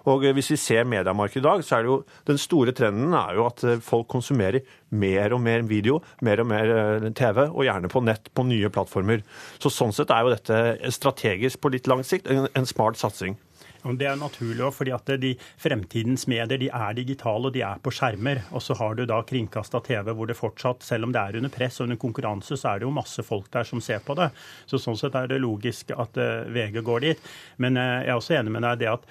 og 0.10 0.26
hvis 0.36 0.52
vi 0.54 0.60
ser 0.60 0.90
mediemarkedet 0.90 1.44
i 1.44 1.48
dag, 1.48 1.64
så 1.66 1.78
er 1.78 1.84
det 1.84 1.92
jo 1.92 2.00
den 2.30 2.42
store 2.42 2.76
trenden 2.78 3.14
er 3.18 3.38
jo 3.38 3.48
at 3.50 3.66
folk 3.86 4.10
konsumerer 4.12 4.66
mer 4.92 5.34
og 5.36 5.42
mer 5.42 5.62
video, 5.68 6.02
mer 6.22 6.42
og 6.42 6.50
mer 6.50 7.12
TV, 7.16 7.46
og 7.48 7.64
gjerne 7.66 7.92
på 7.92 8.04
nett 8.04 8.32
på 8.36 8.46
nye 8.48 8.72
plattformer. 8.74 9.24
Så 9.62 9.72
sånn 9.72 9.94
sett 9.96 10.12
er 10.12 10.26
jo 10.26 10.34
dette 10.34 10.92
strategisk 10.92 11.62
på 11.62 11.72
litt 11.72 11.88
lang 11.88 12.04
sikt 12.04 12.28
en, 12.32 12.48
en 12.56 12.68
smart 12.68 13.00
satsing. 13.00 13.38
Det 13.82 14.06
er 14.06 14.20
naturlig 14.20 14.62
også, 14.66 14.78
fordi 14.82 14.94
at 14.94 15.12
de 15.22 15.32
fremtidens 15.62 16.28
medier 16.30 16.60
de 16.62 16.70
er 16.70 16.98
digitale 16.98 17.50
og 17.50 17.56
de 17.56 17.64
er 17.66 17.82
på 17.82 17.94
skjermer. 17.94 18.44
Og 18.52 18.62
så 18.62 18.78
har 18.78 18.96
du 18.98 19.06
da 19.10 19.22
kringkasta 19.28 19.82
TV 19.86 20.14
hvor 20.14 20.30
det 20.30 20.38
fortsatt, 20.38 20.86
selv 20.86 21.08
om 21.08 21.16
det 21.16 21.22
er 21.22 21.40
under 21.42 21.54
press 21.54 21.82
og 21.82 21.90
under 21.90 22.02
konkurranse, 22.02 22.58
så 22.60 22.74
er 22.74 22.82
det 22.82 22.90
jo 22.90 22.94
masse 22.96 23.26
folk 23.26 23.50
der 23.54 23.68
som 23.68 23.82
ser 23.82 24.04
på 24.06 24.16
det. 24.20 24.30
Så 24.70 24.80
sånn 24.82 25.00
sett 25.00 25.18
er 25.18 25.30
det 25.32 25.42
logisk 25.42 25.94
at 25.98 26.18
eh, 26.22 26.48
VG 26.54 26.82
går 26.86 27.06
dit. 27.08 27.30
Men 27.62 27.80
eh, 27.80 28.02
jeg 28.06 28.14
er 28.14 28.22
også 28.22 28.38
enig 28.38 28.56
med 28.56 28.68
deg 28.68 28.78
i 28.78 28.84
det 28.86 28.92
at 28.94 29.08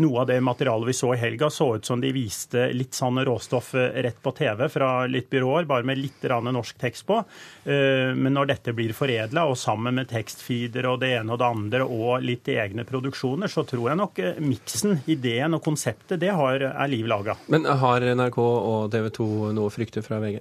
noe 0.00 0.20
av 0.22 0.26
det 0.30 0.40
materialet 0.40 0.88
vi 0.88 0.94
så 0.96 1.12
i 1.14 1.18
helga, 1.20 1.50
så 1.50 1.76
ut 1.76 1.86
som 1.86 2.00
de 2.00 2.12
viste 2.14 2.68
litt 2.74 2.96
sånn 2.96 3.20
råstoff 3.26 3.74
eh, 3.74 4.02
rett 4.04 4.20
på 4.22 4.32
TV 4.36 4.66
fra 4.72 4.90
litt 5.10 5.30
byråer, 5.30 5.68
bare 5.70 5.86
med 5.86 5.98
litt 6.00 6.24
norsk 6.30 6.78
tekst 6.78 7.06
på. 7.06 7.18
Eh, 7.64 8.14
Men 8.14 8.34
når 8.34 8.46
dette 8.52 8.72
blir 8.76 8.92
foredla, 8.96 9.46
og 9.46 9.58
sammen 9.58 9.94
med 9.94 10.10
tekstfeeder 10.10 10.86
og 10.86 11.00
det 11.00 11.14
ene 11.18 11.32
og 11.32 11.40
det 11.40 11.48
andre, 11.48 11.84
og 11.84 12.22
litt 12.22 12.48
egne 12.48 12.84
produksjoner, 12.84 13.48
så 13.48 13.64
tror 13.64 13.90
jeg 13.90 14.00
nok 14.00 14.18
eh, 14.18 14.40
miksen, 14.40 15.00
ideen 15.06 15.54
og 15.54 15.64
konseptet, 15.64 16.20
det 16.20 16.30
har, 16.34 16.60
er 16.60 16.88
liv 16.92 17.06
laga. 17.06 17.36
Men 17.48 17.64
har 17.64 18.00
NRK 18.00 18.38
og 18.40 18.90
TV 18.92 19.10
2 19.16 19.28
noe 19.56 19.70
å 19.70 19.74
frykte 19.74 20.04
fra 20.06 20.20
VG? 20.22 20.40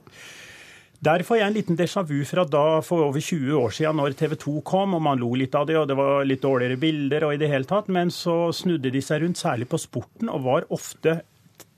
Der 0.99 1.21
får 1.23 1.37
jeg 1.39 1.47
en 1.47 1.55
liten 1.55 1.77
déjà 1.79 2.01
vu 2.03 2.17
fra 2.27 2.43
da 2.43 2.81
for 2.83 3.05
over 3.05 3.23
20 3.23 3.55
år 3.55 3.71
siden, 3.71 3.95
når 4.01 4.17
TV 4.19 4.33
2 4.35 4.57
kom, 4.67 4.97
og 4.97 5.03
man 5.05 5.21
lo 5.21 5.29
litt 5.39 5.53
av 5.55 5.69
det, 5.69 5.77
og 5.79 5.87
det 5.87 5.95
var 5.95 6.25
litt 6.27 6.43
dårligere 6.43 6.75
bilder 6.81 7.23
og 7.23 7.37
i 7.37 7.39
det 7.39 7.47
hele 7.47 7.67
tatt. 7.69 7.87
Men 7.87 8.11
så 8.11 8.49
snudde 8.51 8.91
de 8.91 9.01
seg 9.03 9.23
rundt, 9.23 9.39
særlig 9.39 9.69
på 9.71 9.79
sporten, 9.79 10.27
og 10.27 10.43
var 10.43 10.67
ofte 10.75 11.21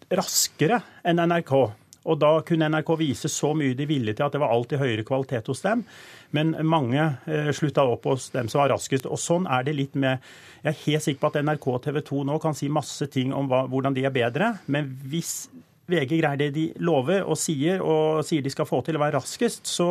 raskere 0.10 0.82
enn 1.06 1.22
NRK. 1.22 1.54
Og 2.02 2.18
da 2.18 2.34
kunne 2.42 2.72
NRK 2.74 2.92
vise 2.98 3.30
så 3.30 3.54
mye 3.54 3.78
de 3.78 3.86
ville 3.86 4.18
til 4.18 4.26
at 4.26 4.34
det 4.34 4.42
var 4.42 4.56
alltid 4.56 4.82
høyere 4.82 5.06
kvalitet 5.06 5.54
hos 5.54 5.62
dem. 5.62 5.86
Men 6.34 6.56
mange 6.66 7.04
eh, 7.30 7.54
slutta 7.54 7.86
opp 7.86 8.10
hos 8.10 8.32
dem 8.34 8.50
som 8.50 8.64
var 8.64 8.74
raskest. 8.74 9.06
Og 9.06 9.22
sånn 9.22 9.46
er 9.46 9.68
det 9.68 9.78
litt 9.78 9.94
med 9.94 10.18
Jeg 10.64 10.72
er 10.74 10.84
helt 10.88 11.06
sikker 11.06 11.22
på 11.22 11.30
at 11.30 11.44
NRK 11.46 11.68
og 11.76 11.84
TV 11.86 12.02
2 12.10 12.24
nå 12.26 12.42
kan 12.42 12.58
si 12.58 12.74
masse 12.74 13.06
ting 13.14 13.38
om 13.38 13.54
hva, 13.54 13.68
hvordan 13.70 13.94
de 13.94 14.10
er 14.10 14.18
bedre, 14.18 14.56
men 14.66 14.90
hvis 15.10 15.52
VG 15.90 16.20
greier 16.20 16.40
det 16.40 16.52
de 16.56 16.68
lover 16.84 17.26
og 17.26 17.40
sier, 17.40 17.82
og 17.82 18.22
sier 18.28 18.44
de 18.46 18.54
skal 18.54 18.70
få 18.70 18.84
til 18.86 19.00
å 19.00 19.02
være 19.02 19.18
raskest, 19.20 19.66
så 19.68 19.88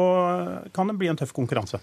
kan 0.75 0.90
det 0.90 0.99
bli 1.00 1.11
en 1.11 1.18
tøff 1.18 1.35
konkurranse. 1.37 1.80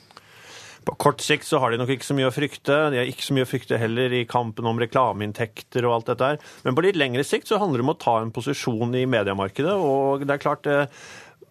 På 0.88 0.96
kort 0.96 1.20
sikt 1.20 1.44
så 1.44 1.60
har 1.60 1.74
de 1.74 1.80
nok 1.82 1.90
ikke 1.98 2.08
så 2.08 2.16
mye 2.16 2.30
å 2.30 2.34
frykte. 2.34 2.76
De 2.94 3.02
har 3.02 3.10
ikke 3.10 3.26
så 3.26 3.36
mye 3.36 3.44
å 3.44 3.50
frykte 3.50 3.80
heller 3.82 4.14
i 4.16 4.24
kampen 4.30 4.70
om 4.70 4.80
reklameinntekter 4.80 5.84
og 5.84 5.98
alt 5.98 6.12
dette 6.14 6.30
her. 6.32 6.38
Men 6.64 6.78
på 6.78 6.86
litt 6.86 7.00
lengre 7.00 7.26
sikt 7.28 7.52
så 7.52 7.60
handler 7.60 7.82
det 7.82 7.88
om 7.90 7.92
å 7.92 8.00
ta 8.00 8.14
en 8.22 8.32
posisjon 8.32 8.96
i 8.96 9.04
mediemarkedet. 9.10 9.74
Og 9.76 10.24
det 10.24 10.38
er 10.38 10.44
klart 10.46 10.70
eh, 10.72 10.88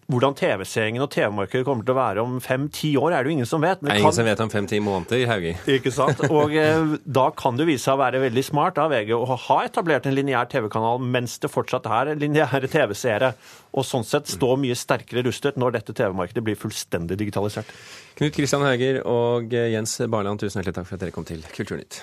hvordan 0.07 0.35
TV-seingen 0.39 1.03
og 1.03 1.09
TV-markedet 1.11 1.65
kommer 1.67 1.83
til 1.83 1.91
å 1.91 1.97
være 1.97 2.23
om 2.23 2.37
fem-ti 2.43 2.93
år, 2.99 3.11
er 3.11 3.25
det 3.25 3.31
jo 3.31 3.35
ingen 3.37 3.49
som 3.49 3.63
vet. 3.63 3.81
Men 3.81 3.91
det 3.91 3.97
er 3.97 4.03
ingen 4.05 4.15
som 4.15 4.27
vet 4.27 4.43
om 4.43 4.51
fem-ti 4.53 4.79
måneder, 4.83 5.25
Haugi. 5.27 5.53
Ikke 5.77 5.91
sant? 5.91 6.23
Og 6.31 6.55
eh, 6.55 6.95
da 7.03 7.27
kan 7.35 7.59
det 7.59 7.67
vise 7.67 7.83
seg 7.83 7.97
å 7.97 8.01
være 8.05 8.23
veldig 8.23 8.45
smart 8.47 8.79
av 8.79 8.93
VG 8.95 9.11
å 9.17 9.39
ha 9.47 9.59
etablert 9.67 10.07
en 10.07 10.15
lineær 10.15 10.47
TV-kanal 10.51 11.03
mens 11.03 11.35
det 11.43 11.51
fortsatt 11.51 11.89
er 11.91 12.13
lineære 12.15 12.71
TV-seere, 12.71 13.33
og 13.77 13.85
sånn 13.85 14.07
sett 14.07 14.31
stå 14.31 14.55
mye 14.57 14.77
sterkere 14.79 15.25
rustet 15.27 15.59
når 15.59 15.79
dette 15.81 15.97
TV-markedet 15.97 16.45
blir 16.45 16.59
fullstendig 16.59 17.19
digitalisert. 17.19 17.69
Knut 18.17 18.33
Kristian 18.33 18.63
Hauger 18.65 19.03
og 19.05 19.51
Jens 19.53 19.99
Barland, 20.07 20.39
tusen 20.39 20.63
hjertelig 20.63 20.79
takk 20.79 20.87
for 20.87 20.97
at 20.97 21.03
dere 21.03 21.15
kom 21.15 21.27
til 21.27 21.43
Kulturnytt. 21.51 22.01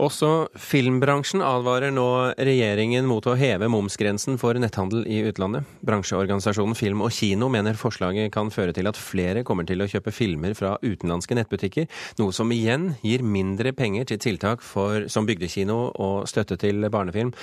Også 0.00 0.48
filmbransjen 0.56 1.42
advarer 1.44 1.92
nå 1.92 2.06
regjeringen 2.40 3.04
mot 3.04 3.26
å 3.28 3.34
heve 3.36 3.66
momsgrensen 3.68 4.38
for 4.40 4.56
netthandel 4.56 5.02
i 5.04 5.18
utlandet. 5.28 5.68
Bransjeorganisasjonen 5.84 6.78
Film 6.78 7.02
og 7.04 7.12
Kino 7.12 7.50
mener 7.52 7.76
forslaget 7.76 8.32
kan 8.32 8.48
føre 8.54 8.72
til 8.72 8.88
at 8.88 8.96
flere 8.96 9.42
kommer 9.44 9.68
til 9.68 9.84
å 9.84 9.88
kjøpe 9.90 10.14
filmer 10.16 10.56
fra 10.56 10.78
utenlandske 10.80 11.36
nettbutikker, 11.36 11.90
noe 12.16 12.32
som 12.32 12.48
igjen 12.56 12.94
gir 13.04 13.20
mindre 13.20 13.74
penger 13.76 14.08
til 14.08 14.22
tiltak 14.24 14.64
for, 14.64 15.04
som 15.12 15.28
bygdekino 15.28 15.78
og 15.92 16.24
støtte 16.32 16.56
til 16.64 16.88
barnefilm. 16.88 17.34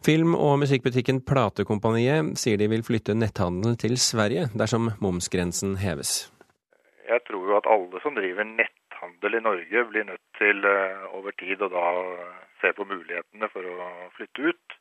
Film- 0.00 0.38
og 0.40 0.56
musikkbutikken 0.64 1.20
Platekompaniet 1.28 2.32
sier 2.40 2.56
de 2.56 2.72
vil 2.72 2.86
flytte 2.86 3.12
netthandelen 3.12 3.76
til 3.76 4.00
Sverige 4.00 4.48
dersom 4.56 4.94
momsgrensen 5.04 5.76
heves. 5.84 6.30
Jeg 7.10 7.28
tror 7.28 7.44
jo 7.44 7.60
at 7.60 7.68
alle 7.68 8.00
som 8.00 8.16
driver 8.16 8.48
nett 8.48 8.79
handel 9.00 9.38
i 9.38 9.42
Norge 9.44 9.86
blir 9.90 10.06
nødt 10.08 10.26
til 10.38 10.64
eh, 10.68 11.08
over 11.16 11.34
tid 11.40 11.62
å 11.64 11.70
da 11.72 11.86
se 12.60 12.72
på 12.76 12.86
mulighetene 12.88 13.48
for 13.52 13.66
å 13.66 13.88
flytte 14.16 14.52
ut. 14.52 14.78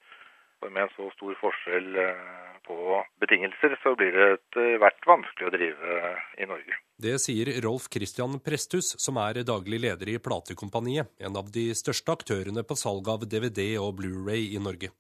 For 0.60 0.74
med 0.76 0.88
en 0.88 0.94
så 0.96 1.08
stor 1.16 1.36
forskjell 1.40 2.00
eh, 2.04 2.30
på 2.68 2.78
betingelser, 3.24 3.78
så 3.84 3.96
blir 3.98 4.14
det 4.16 4.28
etter 4.36 4.78
hvert 4.84 5.08
vanskelig 5.08 5.48
å 5.48 5.54
drive 5.56 6.00
i 6.38 6.48
Norge. 6.50 6.80
Det 7.00 7.16
sier 7.24 7.50
Rolf 7.64 7.88
Christian 7.94 8.36
Presthus, 8.44 8.92
som 9.00 9.18
er 9.24 9.42
daglig 9.48 9.80
leder 9.86 10.12
i 10.12 10.20
Platekompaniet, 10.20 11.14
en 11.24 11.40
av 11.40 11.48
de 11.56 11.70
største 11.78 12.14
aktørene 12.20 12.66
på 12.68 12.78
salg 12.78 13.08
av 13.08 13.24
DVD 13.24 13.72
og 13.80 13.96
Blu-ray 14.02 14.52
i 14.52 14.60
Norge. 14.62 14.92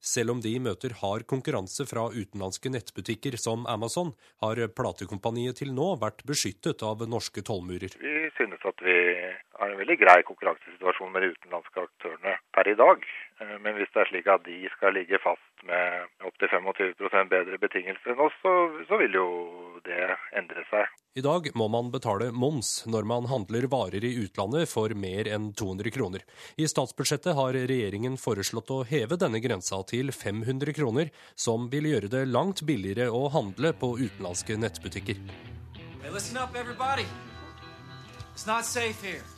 Selv 0.00 0.36
om 0.36 0.40
de 0.44 0.52
møter 0.62 0.94
hard 1.00 1.26
konkurranse 1.30 1.86
fra 1.88 2.06
utenlandske 2.12 2.70
nettbutikker 2.70 3.36
som 3.40 3.66
Amazon, 3.70 4.12
har 4.44 4.60
platekompaniet 4.76 5.62
til 5.62 5.72
nå 5.74 5.94
vært 6.02 6.22
beskyttet 6.28 6.84
av 6.86 7.02
norske 7.08 7.42
tollmurer. 7.46 7.96
Vi 8.00 8.16
synes 8.36 8.62
at 8.68 8.84
vi 8.84 8.98
har 9.58 9.72
en 9.72 9.80
veldig 9.80 9.96
grei 10.00 10.18
konkurransesituasjon 10.28 11.12
med 11.12 11.24
de 11.24 11.32
utenlandske 11.34 11.82
aktørene 11.86 12.36
per 12.54 12.68
i 12.68 12.76
dag. 12.78 13.04
Eh, 13.40 13.56
men 13.64 13.76
hvis 13.78 13.90
det 13.94 14.02
er 14.02 14.10
slik 14.10 14.30
at 14.32 14.44
de 14.46 14.56
skal 14.76 14.96
ligge 14.96 15.20
fast 15.22 15.64
med 15.66 16.06
opptil 16.28 16.52
25% 16.52 17.32
bedre 17.32 17.58
betingelser 17.60 18.14
enn 18.14 18.22
oss, 18.26 18.36
så, 18.44 18.54
så 18.88 19.00
vil 19.00 19.16
jo 19.18 19.26
det 19.86 19.98
endre 20.36 20.64
seg. 20.70 20.92
I 21.16 21.24
dag 21.24 21.48
må 21.56 21.68
man 21.72 21.88
betale 21.92 22.28
moms 22.32 22.70
når 22.92 23.06
man 23.08 23.28
handler 23.30 23.68
varer 23.72 24.04
i 24.04 24.12
utlandet 24.24 24.68
for 24.68 24.92
mer 24.92 25.30
enn 25.32 25.48
200 25.56 25.94
kroner. 25.94 26.24
I 26.60 26.68
statsbudsjettet 26.68 27.36
har 27.38 27.56
regjeringen 27.56 28.18
foreslått 28.20 28.72
å 28.74 28.82
heve 28.88 29.16
denne 29.20 29.40
grensa 29.44 29.80
til 29.88 30.12
500 30.12 30.76
kroner, 30.76 31.12
som 31.34 31.70
vil 31.72 31.88
gjøre 31.92 32.12
det 32.12 32.26
langt 32.28 32.64
billigere 32.68 33.08
å 33.08 33.26
handle 33.32 33.72
på 33.72 33.94
utenlandske 34.02 34.58
nettbutikker. 34.60 35.22
Hey, 36.02 36.12
listen 36.12 36.36
up, 36.36 36.54
everybody. 36.54 37.06
It's 38.34 38.46
not 38.46 38.64
safe 38.66 39.00
here. 39.02 39.35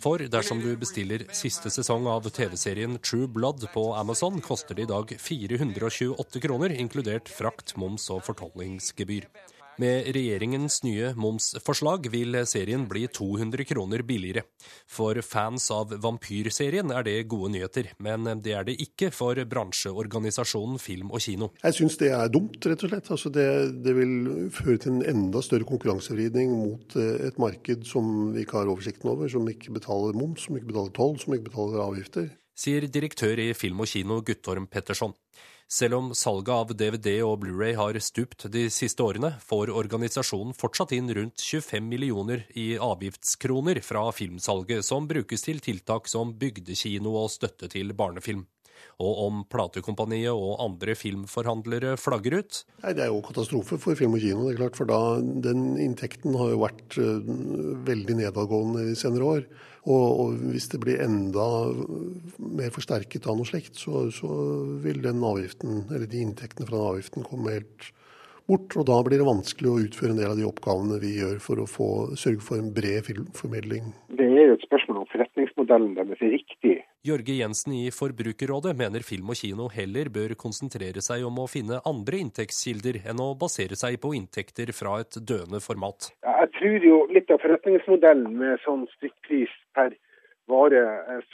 For 0.00 0.22
dersom 0.32 0.60
du 0.62 0.70
bestiller 0.80 1.24
siste 1.36 1.68
sesong 1.72 2.06
av 2.08 2.24
TV-serien 2.32 2.96
True 3.04 3.28
Blood 3.28 3.66
på 3.74 3.82
Amazon, 3.96 4.40
koster 4.44 4.76
det 4.76 4.86
i 4.86 4.88
dag 4.88 5.12
428 5.20 6.42
kroner, 6.44 6.72
inkludert 6.72 7.28
frakt, 7.28 7.74
moms 7.76 8.08
og 8.14 8.22
fortollingsgebyr. 8.24 9.28
Med 9.76 10.06
regjeringens 10.16 10.78
nye 10.86 11.10
momsforslag 11.20 12.06
vil 12.08 12.38
serien 12.48 12.86
bli 12.88 13.02
200 13.12 13.66
kroner 13.68 14.00
billigere. 14.08 14.46
For 14.88 15.20
fans 15.20 15.66
av 15.74 15.92
vampyrserien 16.00 16.94
er 16.96 17.04
det 17.04 17.16
gode 17.28 17.50
nyheter, 17.52 17.90
men 18.00 18.24
det 18.40 18.54
er 18.56 18.64
det 18.64 18.78
ikke 18.80 19.10
for 19.12 19.36
bransjeorganisasjonen 19.36 20.80
Film 20.80 21.12
og 21.12 21.20
Kino. 21.26 21.50
Jeg 21.60 21.76
syns 21.76 21.98
det 22.00 22.08
er 22.16 22.32
dumt, 22.32 22.56
rett 22.64 22.86
og 22.86 22.94
slett. 22.94 23.12
Altså 23.18 23.34
det, 23.34 23.46
det, 23.84 23.94
vil 23.98 24.48
føre 24.56 24.78
til 24.80 24.96
en 24.96 25.04
enda 25.12 25.44
større 25.44 25.68
konkurransevridning 25.68 26.56
mot 26.56 26.96
eh, 26.96 27.28
et 27.28 27.36
marked 27.42 27.84
som 27.88 28.32
vi 28.32 28.46
ikke 28.46 28.62
har 28.62 28.72
oversikten 28.72 29.12
over, 29.12 29.28
som 29.28 29.44
ikke 29.52 29.76
betaler 29.76 30.16
moms, 30.16 30.48
som 30.48 30.56
ikke 30.56 30.72
betaler 30.72 30.96
toll, 30.96 31.20
som 31.20 31.36
ikke 31.36 31.50
betaler 31.50 31.84
avgifter. 31.84 32.32
Sier 32.56 32.88
direktør 32.88 33.36
i 33.44 33.50
Film 33.52 33.84
og 33.84 33.92
Kino 33.92 34.22
Guttorm 34.24 34.64
Petterson. 34.72 35.12
Selv 35.68 35.94
om 35.94 36.12
salget 36.14 36.52
av 36.54 36.68
DVD 36.78 37.16
og 37.26 37.40
Blu-ray 37.42 37.74
har 37.74 37.96
stupt 37.98 38.44
de 38.54 38.68
siste 38.70 39.02
årene, 39.02 39.32
får 39.42 39.72
organisasjonen 39.74 40.54
fortsatt 40.54 40.94
inn 40.94 41.10
rundt 41.10 41.42
25 41.42 41.82
millioner 41.82 42.44
i 42.54 42.76
avgiftskroner 42.78 43.80
fra 43.82 44.04
filmsalget, 44.14 44.86
som 44.86 45.08
brukes 45.10 45.42
til 45.42 45.58
tiltak 45.58 46.06
som 46.06 46.36
bygdekino 46.38 47.16
og 47.18 47.32
støtte 47.34 47.66
til 47.72 47.90
barnefilm. 47.98 48.46
Og 49.02 49.22
om 49.26 49.44
platekompaniet 49.52 50.32
og 50.32 50.62
andre 50.64 50.96
filmforhandlere 50.96 51.96
flagger 52.00 52.38
ut? 52.40 52.62
Nei, 52.82 52.94
Det 52.96 53.04
er 53.04 53.12
jo 53.12 53.22
katastrofe 53.26 53.78
for 53.82 53.98
film 53.98 54.16
og 54.16 54.24
kino. 54.24 54.46
det 54.46 54.54
er 54.54 54.62
klart, 54.62 54.76
For 54.76 54.88
da, 54.88 55.20
den 55.20 55.76
inntekten 55.76 56.36
har 56.36 56.52
jo 56.54 56.62
vært 56.64 56.98
uh, 56.98 57.20
veldig 57.86 58.20
nedadgående 58.22 58.90
i 58.90 58.94
senere 58.98 59.24
år. 59.24 59.48
Og, 59.86 60.06
og, 60.20 60.40
hvis 60.50 60.66
det 60.72 60.80
blir 60.82 61.02
enda 61.04 61.44
mer 62.38 62.72
forsterket 62.74 63.28
av 63.30 63.36
noe 63.38 63.46
slikt, 63.46 63.76
så, 63.78 64.08
så 64.10 64.30
vil 64.82 64.98
den 65.04 65.22
avgiften, 65.22 65.84
eller 65.92 66.08
de 66.10 66.24
inntektene 66.24 66.66
fra 66.66 66.80
den 66.80 66.88
avgiften 66.96 67.26
komme 67.26 67.54
helt 67.54 67.92
bort. 68.50 68.74
Og 68.74 68.86
da 68.88 68.96
blir 69.06 69.20
det 69.20 69.28
vanskelig 69.28 69.70
å 69.70 69.78
utføre 69.84 70.14
en 70.14 70.20
del 70.20 70.32
av 70.32 70.40
de 70.40 70.48
oppgavene 70.48 70.98
vi 71.02 71.16
gjør 71.20 71.38
for 71.42 71.62
å 71.62 71.68
få, 71.70 71.90
sørge 72.18 72.42
for 72.46 72.58
en 72.58 72.72
bred 72.74 73.06
filmformidling. 73.06 73.92
Det 74.18 74.26
er 74.26 74.50
jo 74.50 74.58
et 74.58 74.66
spørsmål 74.66 75.04
om 75.04 75.08
forretningsmodellen 75.12 75.94
deres 75.98 76.22
er 76.22 76.34
riktig. 76.34 76.76
Jørge 77.06 77.36
Jensen 77.38 77.74
i 77.76 77.84
Forbrukerrådet 77.94 78.72
mener 78.74 79.04
Film 79.06 79.28
og 79.30 79.38
Kino 79.38 79.68
heller 79.70 80.08
bør 80.10 80.32
konsentrere 80.40 81.02
seg 81.04 81.22
om 81.28 81.36
å 81.38 81.44
finne 81.46 81.78
andre 81.86 82.18
inntektskilder 82.24 82.98
enn 83.06 83.20
å 83.22 83.28
basere 83.38 83.78
seg 83.78 84.00
på 84.02 84.10
inntekter 84.18 84.72
fra 84.74 84.96
et 85.04 85.18
døende 85.30 85.60
format. 85.62 86.08
Jeg 86.26 86.50
tror 86.56 86.88
jo 86.88 86.98
litt 87.14 87.30
av 87.30 87.38
forretningsmodellen 87.44 88.34
med 88.40 88.58
sånn 88.64 88.88
stykkpris 88.96 89.54
per 89.78 89.94
vare 90.50 90.82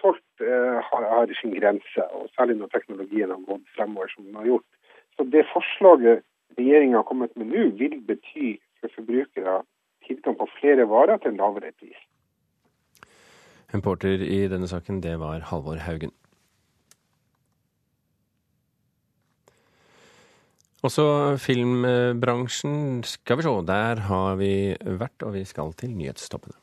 solgt 0.00 0.44
eh, 0.44 0.78
har 0.90 1.34
sin 1.40 1.56
grense, 1.56 2.04
og 2.16 2.28
særlig 2.36 2.58
når 2.60 2.74
teknologien 2.76 3.32
har 3.32 3.40
gått 3.48 3.64
fremover 3.76 4.12
som 4.12 4.28
den 4.28 4.38
har 4.42 4.52
gjort. 4.52 4.68
Så 5.16 5.28
det 5.32 5.48
forslaget 5.54 6.24
regjeringa 6.60 7.00
har 7.00 7.08
kommet 7.08 7.32
med 7.36 7.48
nå, 7.48 7.70
vil 7.80 7.96
bety 8.08 8.58
for 8.80 8.92
forbrukere 8.98 9.60
tilgang 10.04 10.36
på 10.36 10.52
flere 10.58 10.84
varer 10.90 11.20
til 11.22 11.32
en 11.32 11.40
lavere 11.40 11.72
pris. 11.80 11.96
Reporter 13.72 14.20
i 14.20 14.44
denne 14.52 14.68
saken, 14.68 15.00
det 15.04 15.16
var 15.20 15.46
Halvor 15.48 15.80
Haugen. 15.86 16.12
Også 20.82 21.04
filmbransjen 21.38 23.04
skal 23.06 23.38
vi 23.38 23.46
se. 23.46 23.52
Der 23.68 24.02
har 24.08 24.34
vi 24.40 24.52
vært, 24.82 25.22
og 25.22 25.36
vi 25.36 25.44
skal 25.46 25.70
til 25.78 25.94
nyhetstoppene. 25.94 26.61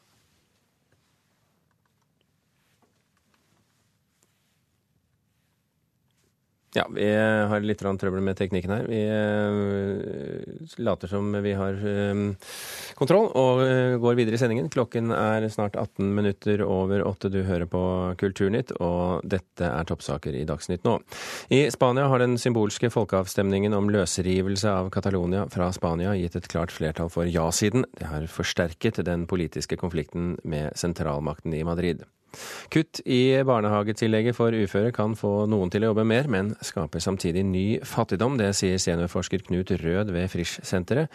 Ja, 6.78 6.84
vi 6.94 7.06
har 7.50 7.64
litt 7.66 7.80
trøbbel 7.82 8.22
med 8.22 8.38
teknikken 8.38 8.74
her. 8.76 8.86
Vi 8.86 9.00
later 10.78 11.10
som 11.10 11.32
vi 11.42 11.54
har 11.58 11.74
eh, 11.74 12.20
kontroll 13.00 13.30
og 13.38 13.64
eh, 13.64 13.96
går 14.02 14.18
videre 14.20 14.38
i 14.38 14.42
sendingen. 14.42 14.70
Klokken 14.70 15.10
er 15.16 15.48
snart 15.50 15.78
18 15.80 16.12
minutter 16.16 16.62
over 16.66 17.02
åtte. 17.08 17.32
Du 17.34 17.42
hører 17.48 17.66
på 17.70 17.82
Kulturnytt, 18.22 18.76
og 18.78 19.26
dette 19.26 19.66
er 19.66 19.90
toppsaker 19.90 20.36
i 20.38 20.46
Dagsnytt 20.50 20.86
nå. 20.86 21.00
I 21.50 21.66
Spania 21.74 22.06
har 22.12 22.22
den 22.22 22.38
symbolske 22.42 22.92
folkeavstemningen 22.94 23.74
om 23.74 23.90
løsrivelse 23.94 24.70
av 24.70 24.92
Catalonia 24.94 25.48
fra 25.50 25.72
Spania 25.76 26.14
gitt 26.20 26.38
et 26.38 26.52
klart 26.52 26.74
flertall 26.76 27.10
for 27.14 27.30
ja-siden. 27.30 27.88
Det 27.98 28.14
har 28.14 28.30
forsterket 28.30 29.02
den 29.10 29.26
politiske 29.30 29.80
konflikten 29.80 30.36
med 30.44 30.78
sentralmakten 30.78 31.58
i 31.58 31.66
Madrid. 31.66 32.06
Kutt 32.74 33.02
i 33.10 33.34
barnehagetillegget 33.46 34.38
for 34.38 34.54
uføre 34.54 34.92
kan 34.96 35.16
få 35.18 35.48
noen 35.50 35.72
til 35.74 35.86
å 35.86 35.92
jobbe 35.92 36.06
mer, 36.08 36.30
men 36.32 36.52
skaper 36.66 37.02
samtidig 37.04 37.46
ny 37.48 37.66
fattigdom. 37.86 38.38
Det 38.40 38.52
sier 38.58 38.82
seniorforsker 38.82 39.46
Knut 39.48 39.74
Rød 39.82 40.14
ved 40.14 40.30
Frisch-senteret. 40.34 41.10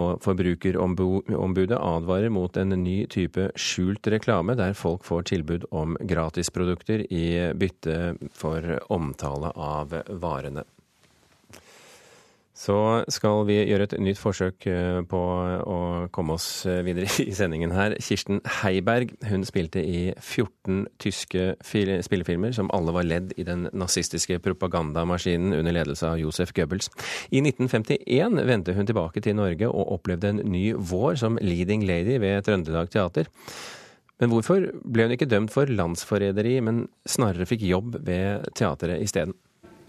Og 0.00 0.18
Forbrukerombudet 0.24 1.78
advarer 1.78 2.32
mot 2.34 2.56
en 2.60 2.74
ny 2.82 3.04
type 3.10 3.50
skjult 3.58 4.10
reklame, 4.12 4.58
der 4.58 4.76
folk 4.78 5.06
får 5.06 5.30
tilbud 5.32 5.70
om 5.70 5.96
gratisprodukter 6.00 7.06
i 7.10 7.24
bytte 7.58 8.16
for 8.34 8.76
omtale 8.90 9.54
av 9.54 9.94
varene. 10.22 10.66
Så 12.60 12.74
skal 13.08 13.46
vi 13.48 13.54
gjøre 13.70 13.86
et 13.86 13.94
nytt 14.04 14.18
forsøk 14.20 14.66
eh, 14.68 14.98
på 15.08 15.20
å 15.64 15.78
komme 16.12 16.34
oss 16.36 16.66
eh, 16.68 16.82
videre 16.84 17.08
i 17.24 17.32
sendingen 17.36 17.72
her. 17.72 17.94
Kirsten 18.04 18.42
Heiberg 18.60 19.14
hun 19.30 19.46
spilte 19.48 19.80
i 19.80 20.10
14 20.18 20.82
tyske 21.00 21.54
spillefilmer 21.64 22.52
som 22.56 22.68
alle 22.76 22.92
var 22.92 23.08
ledd 23.08 23.32
i 23.40 23.46
den 23.48 23.64
nazistiske 23.72 24.42
propagandamaskinen 24.44 25.56
under 25.56 25.78
ledelse 25.78 26.12
av 26.12 26.20
Josef 26.20 26.52
Goebbels. 26.56 26.92
I 27.32 27.40
1951 27.40 28.44
vendte 28.52 28.76
hun 28.76 28.88
tilbake 28.88 29.24
til 29.24 29.40
Norge 29.40 29.70
og 29.70 29.96
opplevde 29.96 30.34
en 30.34 30.44
ny 30.52 30.66
vår 30.76 31.16
som 31.24 31.40
leading 31.40 31.88
lady 31.88 32.20
ved 32.20 32.44
Trøndelag 32.44 32.92
Teater. 32.92 33.32
Men 34.20 34.34
hvorfor 34.34 34.68
ble 34.84 35.08
hun 35.08 35.16
ikke 35.16 35.30
dømt 35.32 35.52
for 35.54 35.70
landsforræderi, 35.70 36.58
men 36.60 36.90
snarere 37.08 37.48
fikk 37.48 37.64
jobb 37.64 38.02
ved 38.04 38.50
teateret 38.52 39.00
isteden? 39.00 39.32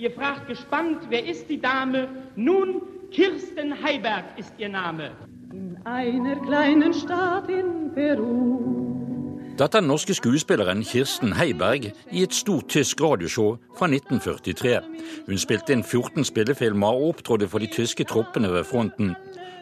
Ihr 0.01 0.09
fragt 0.09 0.47
gespannt, 0.47 1.03
wer 1.09 1.23
ist 1.23 1.47
die 1.47 1.61
Dame? 1.61 2.07
Nun, 2.35 2.81
Kirsten 3.11 3.83
Heiberg 3.83 4.23
ist 4.35 4.51
ihr 4.57 4.69
Name. 4.69 5.11
In 5.53 5.77
einer 5.85 6.37
kleinen 6.37 6.91
Stadt 6.91 7.47
in 7.47 7.93
Peru. 7.93 9.53
Dette 9.59 9.77
er 9.77 9.81
den 9.81 9.89
norske 9.89 10.15
skuespilleren 10.15 10.81
Kirsten 10.81 11.37
Heiberg 11.37 11.91
i 12.09 12.23
et 12.23 12.33
stort 12.33 12.69
tysk 12.69 12.99
radioshow 12.99 13.59
fra 13.77 13.85
1943. 13.85 14.81
Hun 15.27 15.37
spilte 15.37 15.77
inn 15.77 15.83
14 15.83 16.25
spillefilmer 16.25 16.97
og 16.97 17.09
opptrådte 17.11 17.51
for 17.51 17.61
de 17.61 17.69
tyske 17.69 18.03
troppene 18.09 18.49
ved 18.49 18.65
fronten. 18.65 19.13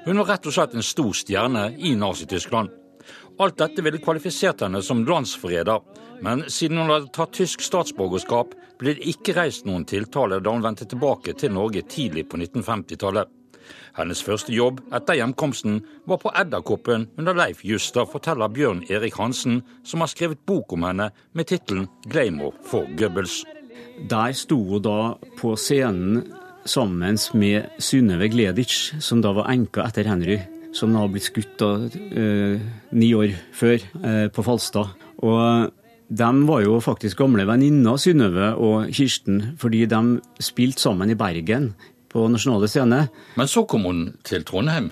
Hun 0.05 0.23
var 0.23 0.37
rett 0.37 0.47
og 0.47 0.55
slett 0.55 0.71
en 0.71 0.87
stor 0.87 1.11
stjerne 1.11 1.73
i 1.75 1.97
Nazi-Tyskland. 1.99 2.71
Alt 3.39 3.59
dette 3.59 3.83
ville 3.83 3.99
kvalifisert 3.99 4.63
henne 4.63 4.79
som 4.83 5.03
landsforræder, 5.03 5.83
men 6.21 6.43
siden 6.51 6.77
hun 6.81 6.91
hadde 6.91 7.11
tatt 7.15 7.35
tysk 7.37 7.63
statsborgerskap, 7.63 8.55
ble 8.79 8.95
det 8.95 9.07
ikke 9.11 9.35
reist 9.37 9.67
noen 9.67 9.85
tiltale 9.87 10.39
da 10.43 10.53
hun 10.53 10.63
vendte 10.63 10.87
tilbake 10.89 11.35
til 11.39 11.53
Norge 11.55 11.83
tidlig 11.89 12.27
på 12.29 12.39
1950-tallet. 12.39 13.31
Hennes 13.97 14.21
første 14.23 14.53
jobb 14.53 14.79
etter 14.95 15.19
hjemkomsten 15.19 15.79
var 16.09 16.21
på 16.21 16.31
Edderkoppen 16.41 17.07
under 17.19 17.37
Leif 17.37 17.63
Juster, 17.67 18.07
forteller 18.09 18.51
Bjørn 18.53 18.85
Erik 18.89 19.17
Hansen, 19.19 19.61
som 19.83 20.03
har 20.03 20.11
skrevet 20.11 20.45
bok 20.47 20.73
om 20.73 20.85
henne 20.87 21.09
med 21.33 21.49
tittelen 21.49 21.89
'Glamour 22.07 22.55
for 22.65 22.87
Goebbels'. 22.97 23.43
Der 24.09 24.31
sto 24.33 24.57
hun 24.63 24.81
da 24.81 25.17
på 25.37 25.55
scenen 25.55 26.31
sammen 26.65 27.17
med 27.33 27.69
Synnøve 27.79 28.29
Gleditsch, 28.29 29.01
som 29.01 29.21
da 29.21 29.33
var 29.33 29.51
enka 29.51 29.83
etter 29.87 30.07
Henry 30.07 30.39
som 30.73 30.95
har 30.95 31.09
blitt 31.09 31.27
skutt 31.29 31.57
da, 31.59 31.71
eh, 32.13 32.61
ni 32.91 33.13
år 33.13 33.33
før 33.55 33.77
eh, 33.79 34.27
på 34.29 34.45
Falstad. 34.45 34.93
Og 35.25 35.71
de 36.09 36.47
var 36.47 36.63
jo 36.63 36.79
faktisk 36.81 37.21
gamle 37.21 37.45
venninner, 37.45 37.97
Synnøve 38.01 38.53
og 38.57 38.89
Kirsten, 38.95 39.53
fordi 39.61 39.85
de 39.89 40.01
spilte 40.41 40.81
sammen 40.81 41.11
i 41.13 41.17
Bergen 41.17 41.73
på 42.09 42.25
Nasjonale 42.33 42.69
Scene. 42.69 43.03
Men 43.37 43.49
så 43.49 43.65
kom 43.69 43.85
hun 43.85 44.01
til 44.25 44.45
Trondheim 44.47 44.89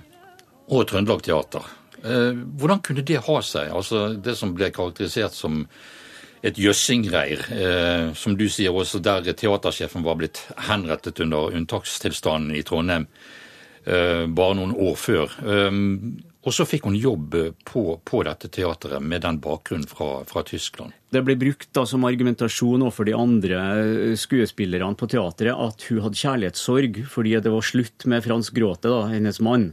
og 0.69 0.85
Trøndelag 0.89 1.23
Teater. 1.25 1.65
Eh, 2.03 2.37
hvordan 2.59 2.83
kunne 2.85 3.05
det 3.05 3.23
ha 3.25 3.39
seg? 3.41 3.71
Altså 3.73 4.13
Det 4.13 4.37
som 4.37 4.53
ble 4.53 4.69
karakterisert 4.69 5.33
som 5.33 5.63
et 6.45 6.59
jøssingreir, 6.61 7.41
eh, 7.49 8.13
som 8.13 8.37
du 8.37 8.45
sier 8.47 8.69
også, 8.69 9.01
der 9.01 9.25
teatersjefen 9.33 10.05
var 10.05 10.19
blitt 10.19 10.43
henrettet 10.69 11.19
under 11.25 11.49
unntakstilstanden 11.57 12.53
i 12.55 12.61
Trondheim. 12.61 13.07
Eh, 13.87 14.27
bare 14.27 14.53
noen 14.59 14.75
år 14.75 14.95
før. 14.95 15.33
Og 16.47 16.53
så 16.55 16.63
fikk 16.63 16.85
hun 16.87 16.95
jobb 16.95 17.35
på, 17.67 17.81
på 18.07 18.21
dette 18.23 18.47
teateret 18.53 19.03
med 19.03 19.25
den 19.25 19.41
bakgrunnen 19.43 19.87
fra, 19.89 20.23
fra, 20.29 20.43
Tyskland. 20.47 20.95
Det 21.11 21.21
ble 21.23 21.35
brukt 21.39 21.69
da 21.75 21.83
som 21.87 22.05
argumentasjon 22.07 22.85
overfor 22.85 23.07
de 23.07 23.15
andre 23.15 23.59
skuespillerne 24.19 24.95
på 24.99 25.09
teatret 25.11 25.51
at 25.51 25.85
hun 25.89 26.01
hadde 26.05 26.19
kjærlighetssorg 26.21 27.01
fordi 27.11 27.35
det 27.43 27.51
var 27.51 27.67
slutt 27.67 28.07
med 28.07 28.23
Frans 28.23 28.51
Gråte, 28.55 28.91
da, 28.91 29.03
hennes 29.11 29.41
mann. 29.43 29.69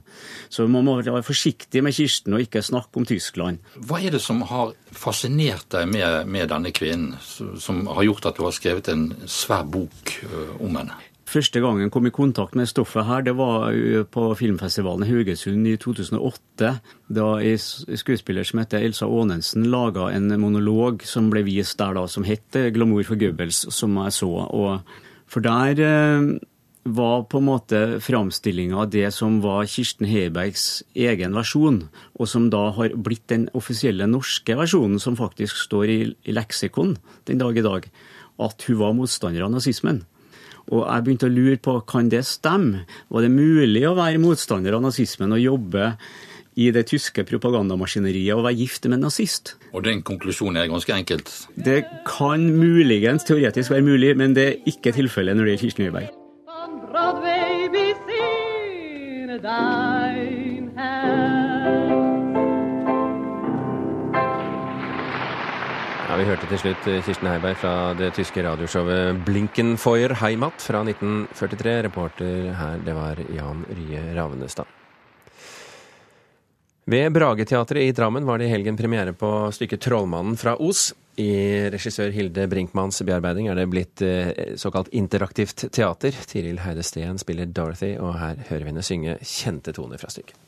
Så 0.50 0.66
man 0.70 0.86
må 0.86 0.98
være 0.98 1.22
forsiktig 1.26 1.82
med 1.86 1.94
Kirsten 1.94 2.34
og 2.34 2.42
ikke 2.46 2.62
snakke 2.66 2.98
om 2.98 3.06
Tyskland. 3.06 3.62
Hva 3.78 4.02
er 4.02 4.14
det 4.14 4.22
som 4.24 4.42
har 4.50 4.74
fascinert 4.90 5.68
deg 5.74 5.90
med, 5.94 6.26
med 6.26 6.50
denne 6.50 6.74
kvinnen, 6.74 7.14
som 7.22 7.84
har 7.86 8.06
gjort 8.10 8.30
at 8.30 8.38
du 8.38 8.46
har 8.48 8.54
skrevet 8.54 8.90
en 8.90 9.10
svær 9.30 9.66
bok 9.66 10.16
eh, 10.26 10.54
om 10.58 10.82
henne? 10.82 10.98
Første 11.24 11.60
gangen 11.64 11.88
kom 11.90 12.04
i 12.06 12.12
kontakt 12.12 12.54
med 12.54 12.68
stoffet 12.68 13.06
her, 13.08 13.22
det 13.24 13.32
var 13.38 13.72
på 14.12 14.26
filmfestivalen 14.36 15.06
i 15.06 15.08
Haugesund 15.08 15.66
i 15.66 15.76
2008. 15.80 16.72
Da 17.16 17.28
en 17.40 17.96
skuespiller 17.98 18.44
som 18.44 18.60
heter 18.60 18.84
Elsa 18.84 19.08
Aanensen 19.08 19.64
laga 19.72 20.10
en 20.12 20.28
monolog 20.40 21.06
som 21.08 21.30
ble 21.32 21.42
vist 21.46 21.78
der, 21.80 21.96
da, 21.96 22.06
som 22.06 22.28
het 22.28 22.52
'Glamour 22.52 23.04
for 23.08 23.16
Goebbels', 23.16 23.70
som 23.72 23.96
jeg 23.96 24.12
så. 24.12 24.28
Og 24.52 24.80
for 25.26 25.40
der 25.40 25.80
eh, 25.80 26.38
var 26.84 27.24
på 27.24 27.40
en 27.40 27.46
måte 27.48 27.78
framstillinga 28.04 28.76
av 28.82 28.90
det 28.92 29.08
som 29.16 29.40
var 29.40 29.64
Kirsten 29.64 30.06
Heibergs 30.06 30.82
egen 30.94 31.32
versjon, 31.36 31.88
og 32.20 32.28
som 32.28 32.50
da 32.52 32.68
har 32.76 32.92
blitt 32.96 33.26
den 33.32 33.48
offisielle 33.56 34.06
norske 34.06 34.56
versjonen, 34.58 35.00
som 35.00 35.16
faktisk 35.16 35.56
står 35.64 35.88
i 35.88 35.98
leksikon 36.28 36.98
den 37.24 37.40
dag 37.40 37.56
i 37.56 37.64
dag, 37.64 37.88
at 38.38 38.66
hun 38.68 38.78
var 38.82 38.96
motstander 38.98 39.46
av 39.46 39.54
nazismen. 39.54 40.04
Og 40.72 40.84
jeg 40.86 41.04
begynte 41.04 41.28
å 41.28 41.32
lure 41.32 41.58
på 41.60 41.78
kan 41.88 42.08
det 42.12 42.22
stemme. 42.28 42.84
Var 43.12 43.26
det 43.26 43.32
mulig 43.32 43.84
å 43.88 43.96
være 43.98 44.22
motstander 44.22 44.76
av 44.76 44.84
nazismen 44.86 45.34
og 45.36 45.42
jobbe 45.42 45.92
i 46.54 46.70
det 46.74 46.84
tyske 46.88 47.24
propagandamaskineriet 47.26 48.36
og 48.36 48.44
være 48.46 48.60
gift 48.62 48.86
med 48.88 49.00
en 49.00 49.06
nazist? 49.08 49.56
Og 49.74 49.84
den 49.86 50.02
konklusjonen 50.06 50.62
er 50.62 50.70
ganske 50.70 50.94
enkelt? 50.94 51.32
Det 51.56 51.82
kan 52.08 52.46
muligens 52.56 53.26
teoretisk 53.28 53.74
være 53.74 53.88
mulig, 53.88 54.14
men 54.16 54.36
det 54.38 54.46
er 54.48 54.60
ikke 54.70 54.94
tilfellet 54.94 55.36
når 55.36 55.44
det 55.44 55.50
gjelder 55.54 55.64
Kirsten 55.66 55.84
Høiberg. 55.88 56.08
Ja, 66.14 66.18
Vi 66.20 66.28
hørte 66.28 66.46
til 66.46 66.60
slutt 66.62 66.84
eh, 66.86 67.00
Kirsten 67.02 67.26
Heiberg 67.26 67.56
fra 67.58 67.70
det 67.98 68.12
tyske 68.14 68.42
radioshowet 68.46 69.24
Blinkenfeuer 69.26 70.12
Heimat 70.20 70.62
fra 70.62 70.84
1943. 70.86 71.72
Reporter 71.88 72.52
her, 72.54 72.76
det 72.86 72.94
var 72.94 73.18
Jan 73.34 73.64
Rye 73.66 74.02
Ravnestad. 74.14 74.70
Ved 76.86 77.10
Brageteatret 77.18 77.82
i 77.82 77.90
Drammen 77.98 78.30
var 78.30 78.38
det 78.38 78.46
i 78.46 78.52
helgen 78.52 78.78
premiere 78.78 79.10
på 79.18 79.32
stykket 79.58 79.82
'Trollmannen 79.82 80.38
fra 80.38 80.54
Os'. 80.54 80.92
I 81.18 81.66
regissør 81.74 82.14
Hilde 82.14 82.46
Brinkmanns 82.46 83.02
bearbeiding 83.02 83.50
er 83.50 83.58
det 83.58 83.66
blitt 83.74 84.06
eh, 84.06 84.54
såkalt 84.54 84.94
interaktivt 84.94 85.66
teater. 85.74 86.14
Tiril 86.30 86.62
Heide 86.62 86.86
Steen 86.86 87.18
spiller 87.18 87.50
Dorothy, 87.50 87.96
og 87.98 88.14
her 88.22 88.38
hører 88.52 88.62
vi 88.62 88.70
henne 88.70 88.86
synge 88.86 89.18
kjente 89.18 89.74
toner 89.74 89.98
fra 89.98 90.14
stykket. 90.14 90.43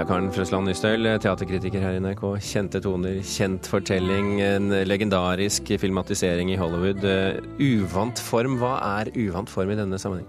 Ja, 0.00 0.06
Karen 0.08 0.30
Frøsland 0.32 0.64
Nystøl, 0.64 1.04
teaterkritiker 1.20 1.82
her 1.84 1.98
i 1.98 2.00
NRK. 2.00 2.22
Kjente 2.40 2.80
toner, 2.80 3.18
kjent 3.20 3.66
fortelling, 3.68 4.38
en 4.40 4.72
legendarisk 4.88 5.68
filmatisering 5.82 6.48
i 6.48 6.56
Hollywood. 6.56 7.04
Eh, 7.04 7.36
uvant 7.60 8.22
form, 8.24 8.54
hva 8.62 8.78
er 8.94 9.10
uvant 9.12 9.52
form 9.52 9.74
i 9.74 9.76
denne 9.76 9.98
sammenheng? 10.00 10.24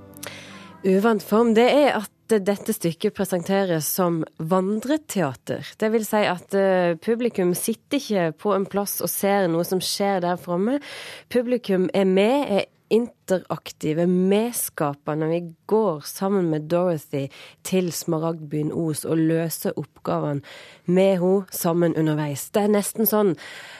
Uvant 0.84 1.24
form, 1.24 1.54
det 1.56 1.70
er 1.70 2.02
at 2.02 2.36
dette 2.44 2.76
stykket 2.76 3.16
presenteres 3.16 3.88
som 3.88 4.26
vandreteater. 4.44 5.72
Det 5.80 5.92
vil 5.96 6.04
si 6.04 6.26
at 6.28 6.60
eh, 6.60 7.00
publikum 7.00 7.56
sitter 7.56 8.04
ikke 8.04 8.28
på 8.44 8.52
en 8.58 8.68
plass 8.68 9.00
og 9.00 9.14
ser 9.14 9.48
noe 9.48 9.64
som 9.64 9.80
skjer 9.80 10.20
der 10.28 10.36
framme. 10.36 10.82
Publikum 11.32 11.88
er 11.96 12.12
med, 12.12 12.58
er 12.60 12.68
interaktive, 12.92 14.06
medskaper 14.08 15.18
når 15.18 15.32
Vi 15.32 15.42
går 15.72 16.02
sammen 16.06 16.50
med 16.52 16.68
Dorothy 16.72 17.28
til 17.64 17.92
Smaragdbyen 17.96 18.72
Os 18.76 19.06
og 19.06 19.18
løser 19.18 19.78
oppgavene 19.80 20.42
med 20.86 21.20
henne 21.22 21.46
sammen 21.56 21.96
underveis. 21.96 22.50
Det 22.52 22.66
er 22.66 22.76
nesten 22.76 23.08
sånn 23.10 23.36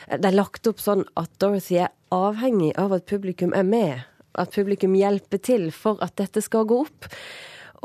Det 0.08 0.26
er 0.28 0.38
lagt 0.38 0.68
opp 0.68 0.80
sånn 0.80 1.06
at 1.20 1.32
Dorothy 1.40 1.82
er 1.84 1.94
avhengig 2.12 2.74
av 2.80 2.96
at 2.96 3.08
publikum 3.08 3.54
er 3.56 3.68
med. 3.68 4.08
At 4.36 4.56
publikum 4.56 4.96
hjelper 4.96 5.40
til 5.44 5.70
for 5.76 6.00
at 6.04 6.16
dette 6.20 6.44
skal 6.44 6.68
gå 6.68 6.82
opp. 6.86 7.08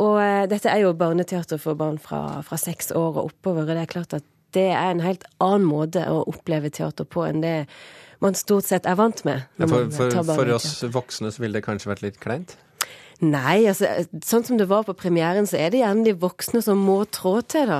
Og 0.02 0.18
eh, 0.20 0.46
dette 0.50 0.70
er 0.70 0.82
jo 0.84 0.96
barneteater 0.98 1.60
for 1.62 1.78
barn 1.78 1.98
fra, 2.02 2.42
fra 2.46 2.58
seks 2.60 2.92
år 2.92 3.14
og 3.16 3.30
oppover. 3.30 3.64
Og 3.64 3.74
det 3.74 3.84
er 3.84 3.94
klart 3.94 4.16
at 4.18 4.26
det 4.56 4.70
er 4.72 4.90
en 4.90 5.04
helt 5.04 5.24
annen 5.42 5.66
måte 5.68 6.04
å 6.08 6.24
oppleve 6.30 6.70
teater 6.72 7.08
på 7.08 7.24
enn 7.26 7.42
det 7.44 7.56
man 8.24 8.38
stort 8.38 8.68
sett 8.68 8.86
er 8.88 8.98
vant 8.98 9.24
med. 9.28 9.44
Ja, 9.60 9.68
for, 9.70 9.90
for, 9.94 10.22
for 10.32 10.54
oss 10.56 10.70
voksne 10.92 11.32
så 11.34 11.44
ville 11.44 11.58
det 11.58 11.66
kanskje 11.66 11.92
vært 11.92 12.06
litt 12.06 12.22
kleint? 12.22 12.56
Nei, 13.24 13.64
altså, 13.64 13.88
sånn 14.28 14.42
som 14.44 14.58
det 14.60 14.66
var 14.68 14.82
på 14.84 14.92
premieren, 14.98 15.46
så 15.48 15.56
er 15.56 15.70
det 15.72 15.78
gjerne 15.80 16.04
de 16.04 16.12
voksne 16.20 16.60
som 16.60 16.82
må 16.84 16.98
trå 17.08 17.38
til, 17.48 17.70
da. 17.70 17.78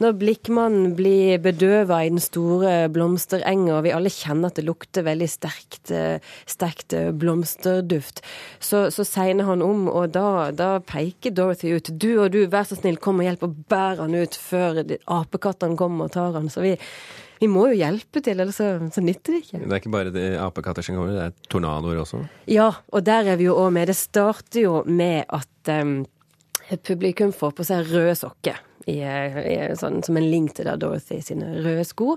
Når 0.00 0.14
Blikkmannen 0.16 0.94
blir 0.96 1.42
bedøva 1.44 2.00
i 2.06 2.12
den 2.14 2.22
store 2.22 2.88
blomsterenga, 2.92 3.74
og 3.76 3.84
vi 3.84 3.92
alle 3.92 4.12
kjenner 4.12 4.48
at 4.48 4.56
det 4.56 4.64
lukter 4.64 5.04
veldig 5.04 5.28
sterkt, 5.28 5.92
eh, 5.92 6.24
sterkt 6.48 6.96
eh, 6.96 7.10
blomsterduft, 7.12 8.24
så, 8.64 8.86
så 8.94 9.04
segner 9.04 9.50
han 9.50 9.64
om, 9.66 9.90
og 9.92 10.16
da, 10.16 10.48
da, 10.56 10.70
peker 10.80 11.36
Dorothy 11.36 11.76
ut. 11.76 11.92
Du 11.92 12.14
og 12.22 12.32
du, 12.32 12.46
vær 12.48 12.64
så 12.70 12.80
snill, 12.80 12.96
kom 12.96 13.20
og 13.20 13.28
hjelp 13.28 13.44
og 13.44 13.62
bær 13.68 14.00
han 14.00 14.16
ut 14.16 14.40
før 14.40 14.86
apekattene 15.04 15.76
kommer 15.76 16.08
og 16.08 16.16
tar 16.16 16.32
han. 16.38 16.48
Så 16.48 16.64
vi 16.64 16.78
vi 17.38 17.48
må 17.50 17.68
jo 17.70 17.78
hjelpe 17.78 18.22
til, 18.24 18.40
ellers 18.42 18.58
så, 18.58 18.70
så 18.92 19.02
nytter 19.04 19.34
det 19.34 19.42
ikke. 19.44 19.60
Det 19.62 19.70
er 19.70 19.80
ikke 19.82 19.94
bare 19.94 20.14
det 20.14 20.28
apekatter 20.42 20.84
som 20.84 20.98
kommer, 20.98 21.14
det 21.14 21.26
er 21.28 21.50
tornadoer 21.52 22.00
også? 22.02 22.22
Ja, 22.50 22.70
og 22.90 23.04
der 23.06 23.32
er 23.32 23.38
vi 23.38 23.46
jo 23.46 23.58
òg 23.58 23.70
med. 23.76 23.90
Det 23.90 23.98
starter 23.98 24.64
jo 24.64 24.80
med 24.86 25.28
at 25.28 25.72
um, 25.84 26.00
publikum 26.86 27.32
får 27.34 27.54
på 27.54 27.68
seg 27.68 27.92
røde 27.92 28.16
sokker. 28.18 28.64
I, 28.88 29.02
i, 29.04 29.56
sånn, 29.76 29.98
som 30.00 30.16
en 30.16 30.30
link 30.32 30.54
til 30.56 30.64
da 30.64 30.78
Dorothy 30.80 31.18
sine 31.20 31.58
røde 31.60 31.82
sko. 31.84 32.14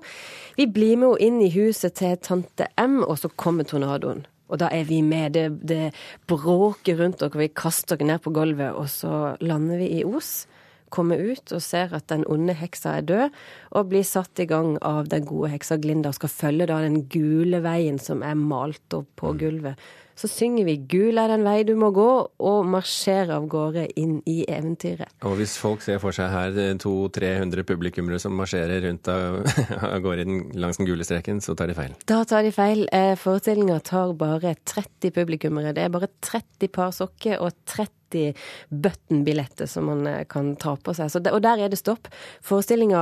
Vi 0.56 0.70
blir 0.72 0.96
med 1.02 1.18
henne 1.18 1.26
inn 1.28 1.42
i 1.44 1.52
huset 1.52 1.98
til 2.00 2.16
tante 2.24 2.70
M, 2.80 3.02
og 3.04 3.18
så 3.20 3.28
kommer 3.36 3.68
tornadoen. 3.68 4.24
Og 4.52 4.60
da 4.62 4.70
er 4.72 4.88
vi 4.88 5.02
med. 5.04 5.36
Det, 5.36 5.46
det 5.68 5.92
bråker 6.32 6.98
rundt 7.00 7.20
dere, 7.20 7.44
vi 7.44 7.52
kaster 7.52 8.00
dere 8.00 8.14
ned 8.14 8.24
på 8.24 8.32
gulvet, 8.36 8.72
og 8.72 8.88
så 8.92 9.36
lander 9.44 9.84
vi 9.84 9.92
i 10.00 10.06
Os 10.08 10.46
kommer 10.94 11.22
ut 11.22 11.54
og 11.56 11.64
ser 11.64 11.96
at 11.96 12.10
den 12.12 12.26
onde 12.30 12.56
heksa 12.58 12.98
er 13.00 13.08
død, 13.08 13.40
og 13.72 13.90
blir 13.92 14.06
satt 14.08 14.44
i 14.44 14.48
gang 14.50 14.76
av 14.86 15.10
den 15.12 15.26
gode 15.30 15.54
heksa 15.54 15.80
Glinda 15.82 16.12
og 16.12 16.20
skal 16.20 16.34
følge 16.36 16.70
da 16.72 16.82
den 16.84 17.06
gule 17.12 17.64
veien 17.64 18.00
som 18.02 18.24
er 18.26 18.38
malt 18.38 18.98
opp 18.98 19.10
på 19.20 19.34
mm. 19.34 19.42
gulvet. 19.42 19.90
Så 20.22 20.30
synger 20.30 20.68
vi 20.68 20.76
'Gul 20.78 21.18
er 21.18 21.32
den 21.32 21.46
vei 21.48 21.64
du 21.66 21.74
må 21.76 21.90
gå', 21.96 22.28
og 22.46 22.66
marsjerer 22.70 23.32
av 23.40 23.48
gårde 23.50 23.88
inn 23.98 24.20
i 24.30 24.44
eventyret. 24.46 25.10
Og 25.26 25.40
hvis 25.40 25.56
folk 25.58 25.82
ser 25.82 25.98
for 26.04 26.14
seg 26.14 26.30
her 26.30 26.54
200-300 26.78 27.66
publikummere 27.66 28.20
som 28.22 28.36
marsjerer 28.38 28.86
rundt 28.86 29.10
av, 29.10 29.40
av 29.96 29.98
gårde 30.04 30.28
langs 30.62 30.78
den 30.78 30.90
gule 30.90 31.08
streken, 31.08 31.42
så 31.42 31.56
tar 31.58 31.72
de 31.72 31.78
feil? 31.80 31.96
Da 32.06 32.22
tar 32.30 32.46
de 32.46 32.52
feil. 32.54 32.86
Eh, 32.94 33.16
Forestillinga 33.18 33.80
tar 33.82 34.14
bare 34.14 34.54
30 34.62 35.10
publikummere. 35.16 35.74
Det 35.74 35.88
er 35.88 35.96
bare 35.96 36.12
30 36.22 36.70
par 36.70 36.94
sokker 36.94 37.42
og 37.42 37.58
30 37.66 37.98
90 38.12 38.34
button-billetter 38.70 39.66
som 39.66 39.86
man 39.86 40.08
eh, 40.08 40.26
kan 40.30 40.56
ta 40.60 40.76
på 40.76 40.94
seg. 40.94 41.12
Det, 41.24 41.32
og 41.32 41.42
der 41.44 41.64
er 41.64 41.72
det 41.72 41.80
stopp. 41.80 42.10
Forestillinga 42.44 43.02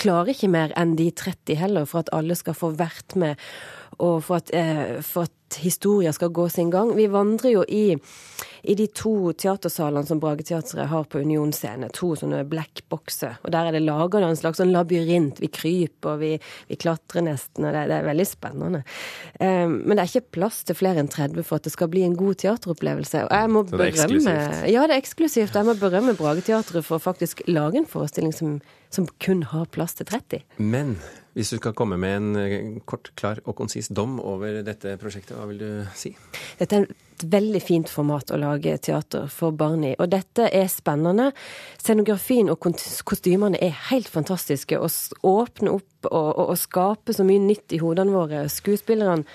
klarer 0.00 0.34
ikke 0.34 0.50
mer 0.50 0.74
enn 0.78 0.96
de 0.98 1.10
30 1.10 1.58
heller, 1.58 1.88
for 1.88 2.02
at 2.02 2.12
alle 2.16 2.34
skal 2.38 2.56
få 2.58 2.72
vært 2.78 3.16
med, 3.18 3.38
og 3.98 4.22
for 4.26 4.42
at, 4.42 4.52
eh, 4.54 4.98
for 5.06 5.28
at 5.28 5.37
historia 5.54 6.12
skal 6.12 6.28
gå 6.28 6.48
sin 6.48 6.70
gang. 6.70 6.96
Vi 6.96 7.06
vandrer 7.06 7.50
jo 7.50 7.64
i, 7.68 7.96
i 8.62 8.74
de 8.74 8.86
to 8.86 9.32
teatersalene 9.32 10.06
som 10.06 10.20
Brageteatret 10.20 10.88
har 10.90 11.04
på 11.04 11.20
Union 11.24 11.52
scene. 11.52 11.90
To 11.96 12.12
sånne 12.18 12.44
black 12.48 12.82
boxer. 12.90 13.38
Og 13.44 13.52
der 13.54 13.68
er 13.68 13.76
det 13.76 13.84
laga 13.86 14.20
en 14.24 14.38
slags 14.38 14.60
sånn 14.60 14.72
labyrint. 14.74 15.40
Vi 15.42 15.50
kryper, 15.52 16.18
vi, 16.20 16.32
vi 16.68 16.80
klatrer 16.80 17.24
nesten, 17.26 17.66
og 17.66 17.76
det, 17.76 17.86
det, 17.90 18.00
er 18.00 18.08
veldig 18.08 18.28
spennende. 18.28 18.82
Um, 19.40 19.78
men 19.84 19.96
det 19.96 20.04
er 20.04 20.12
ikke 20.12 20.36
plass 20.40 20.64
til 20.68 20.78
flere 20.78 21.02
enn 21.02 21.12
30 21.12 21.46
for 21.46 21.60
at 21.60 21.68
det 21.68 21.74
skal 21.74 21.92
bli 21.92 22.04
en 22.06 22.18
god 22.18 22.40
teateropplevelse. 22.44 23.24
Og 23.28 23.32
jeg 23.36 23.54
må 23.54 23.64
Så 23.68 23.76
det 23.76 23.92
er 23.92 24.02
berømme? 24.02 24.40
Ja, 24.72 24.88
det 24.88 24.98
er 24.98 25.04
eksklusivt. 25.04 25.56
Jeg 25.56 25.68
må 25.68 25.78
berømme 25.78 26.16
Brageteatret 26.18 26.84
for 26.84 26.98
å 26.98 27.06
faktisk 27.10 27.44
lage 27.48 27.80
en 27.80 27.88
forestilling 27.88 28.34
som, 28.34 28.58
som 28.94 29.08
kun 29.22 29.46
har 29.52 29.70
plass 29.72 29.96
til 29.98 30.08
30. 30.10 30.44
Men 30.58 30.98
hvis 31.38 31.52
du 31.54 31.60
skal 31.60 31.74
komme 31.78 31.94
med 32.02 32.16
en 32.16 32.36
eh, 32.40 32.78
kort, 32.88 33.12
klar 33.14 33.38
og 33.44 33.54
konsis 33.60 33.86
dom 33.94 34.16
over 34.18 34.58
dette 34.66 34.96
prosjektet, 34.98 35.36
hva 35.38 35.46
vil 35.46 35.60
du 35.62 35.70
si? 35.94 36.10
Dette 36.58 36.76
er 36.76 36.88
et 36.88 37.24
veldig 37.30 37.60
fint 37.62 37.90
format 37.90 38.30
å 38.34 38.38
lage 38.40 38.76
teater 38.82 39.28
for 39.30 39.54
barn 39.54 39.84
i. 39.86 39.92
Og 39.98 40.10
dette 40.10 40.48
er 40.54 40.66
spennende. 40.70 41.30
Scenografien 41.78 42.50
og 42.50 42.66
kostymene 43.06 43.58
er 43.62 43.76
helt 43.90 44.10
fantastiske. 44.10 44.78
Å 44.78 44.90
åpne 45.26 45.76
opp 45.78 46.10
og, 46.10 46.28
og, 46.28 46.44
og, 46.48 46.58
skape 46.58 47.14
så 47.14 47.26
mye 47.26 47.42
nytt 47.42 47.74
i 47.74 47.80
hodene 47.82 48.14
våre. 48.14 48.44
Skuespillerne 48.50 49.26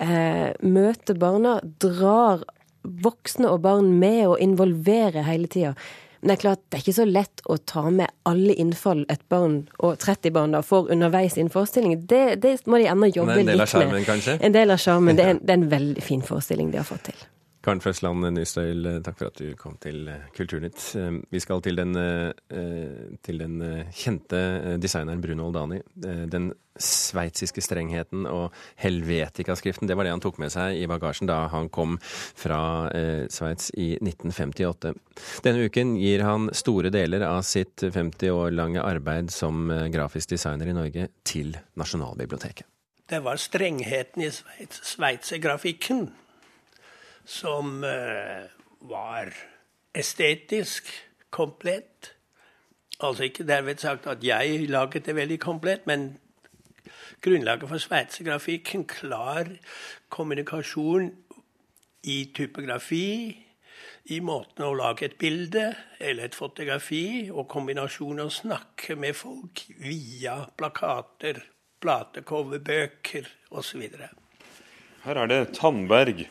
eh, 0.00 0.52
møter 0.64 1.20
barna, 1.20 1.58
drar 1.62 2.44
voksne 2.82 3.50
og 3.52 3.62
barn 3.64 3.92
med 4.00 4.24
og 4.30 4.40
involverer 4.42 5.28
hele 5.28 5.50
tida. 5.52 5.76
Men 6.22 6.30
det 6.30 6.34
er 6.36 6.40
klart, 6.40 6.60
det 6.70 6.78
er 6.78 6.82
ikke 6.84 6.92
så 6.94 7.04
lett 7.08 7.40
å 7.50 7.56
ta 7.66 7.82
med 7.90 8.12
alle 8.30 8.54
innfall 8.54 9.00
et 9.10 9.24
barn, 9.32 9.56
og 9.82 9.96
30 9.98 10.30
barn, 10.36 10.52
da, 10.54 10.60
får 10.62 10.92
underveis 10.94 11.34
i 11.34 11.42
en 11.42 11.50
forestilling. 11.50 11.96
Det, 12.06 12.36
det 12.44 12.52
må 12.70 12.78
de 12.78 12.86
ennå 12.92 13.08
jobbe 13.10 13.40
litt 13.40 13.48
med. 13.48 13.50
En 13.50 13.56
del 13.56 13.64
av 13.64 13.72
sjarmen, 13.72 14.04
kanskje? 14.06 14.36
En 14.38 14.54
del 14.54 14.70
av 14.70 14.78
sjarmen. 14.84 15.18
Det, 15.18 15.26
det, 15.42 15.50
er 15.50 15.58
en 15.58 15.70
veldig 15.72 16.04
fin 16.06 16.22
forestilling 16.22 16.70
de 16.70 16.78
har 16.78 16.86
fått 16.86 17.08
til. 17.10 17.24
Karen 17.62 17.78
Frøsland 17.78 18.26
Nystøyl, 18.34 18.88
takk 19.06 19.20
for 19.20 19.30
at 19.30 19.38
du 19.38 19.52
kom 19.58 19.76
til 19.82 20.08
eh, 20.10 20.24
Kulturnytt. 20.34 20.80
Eh, 20.98 21.18
vi 21.30 21.40
skal 21.42 21.60
til 21.62 21.78
den, 21.78 21.94
eh, 21.94 23.12
til 23.22 23.38
den 23.38 23.60
kjente 23.94 24.40
designeren 24.82 25.22
Bruno 25.22 25.46
Oldani. 25.46 25.78
Den 25.94 26.50
sveitsiske 26.74 27.62
strengheten 27.62 28.24
og 28.26 28.50
helvetikaskriften, 28.82 29.86
det 29.86 29.94
var 29.94 30.08
det 30.08 30.14
han 30.16 30.22
tok 30.24 30.40
med 30.42 30.50
seg 30.50 30.80
i 30.80 30.88
bagasjen 30.90 31.30
da 31.30 31.44
han 31.52 31.68
kom 31.70 31.98
fra 32.02 32.88
Sveits 33.30 33.68
i 33.76 33.92
1958. 34.00 34.94
Denne 35.44 35.68
uken 35.68 35.94
gir 36.00 36.24
han 36.26 36.48
store 36.56 36.90
deler 36.90 37.26
av 37.28 37.44
sitt 37.46 37.84
50 37.84 38.32
år 38.32 38.56
lange 38.56 38.82
arbeid 38.82 39.30
som 39.30 39.68
grafisk 39.92 40.32
designer 40.32 40.72
i 40.72 40.74
Norge 40.74 41.10
til 41.28 41.52
Nasjonalbiblioteket. 41.78 42.66
Det 43.12 43.20
var 43.20 43.36
strengheten 43.36 44.24
i 44.24 44.32
sveitsergrafikken 44.32 46.06
som 47.24 47.84
uh, 47.84 48.48
var 48.88 49.32
estetisk 49.94 50.88
komplett. 51.30 52.12
Altså 53.00 53.26
ikke 53.26 53.46
derved 53.48 53.82
sagt 53.82 54.06
at 54.06 54.24
jeg 54.24 54.68
laget 54.70 55.06
det 55.06 55.16
veldig 55.16 55.38
komplett, 55.40 55.86
men 55.86 56.16
grunnlaget 57.22 57.68
for 57.68 57.78
sveitsergrafikken, 57.78 58.84
klar 58.86 59.48
kommunikasjon 60.08 61.10
i 62.02 62.18
typografi, 62.34 63.38
i 64.10 64.18
måten 64.20 64.64
å 64.66 64.74
lage 64.74 65.06
et 65.06 65.18
bilde 65.18 65.68
eller 66.02 66.26
et 66.26 66.34
fotografi, 66.34 67.30
og 67.30 67.46
kombinasjonen 67.50 68.26
å 68.26 68.34
snakke 68.34 68.96
med 68.98 69.14
folk 69.14 69.62
via 69.78 70.40
plakater, 70.58 71.38
platecoverbøker 71.82 73.30
osv. 73.54 73.86
Her 75.04 75.22
er 75.22 75.30
det 75.30 75.40
Tandberg 75.58 76.26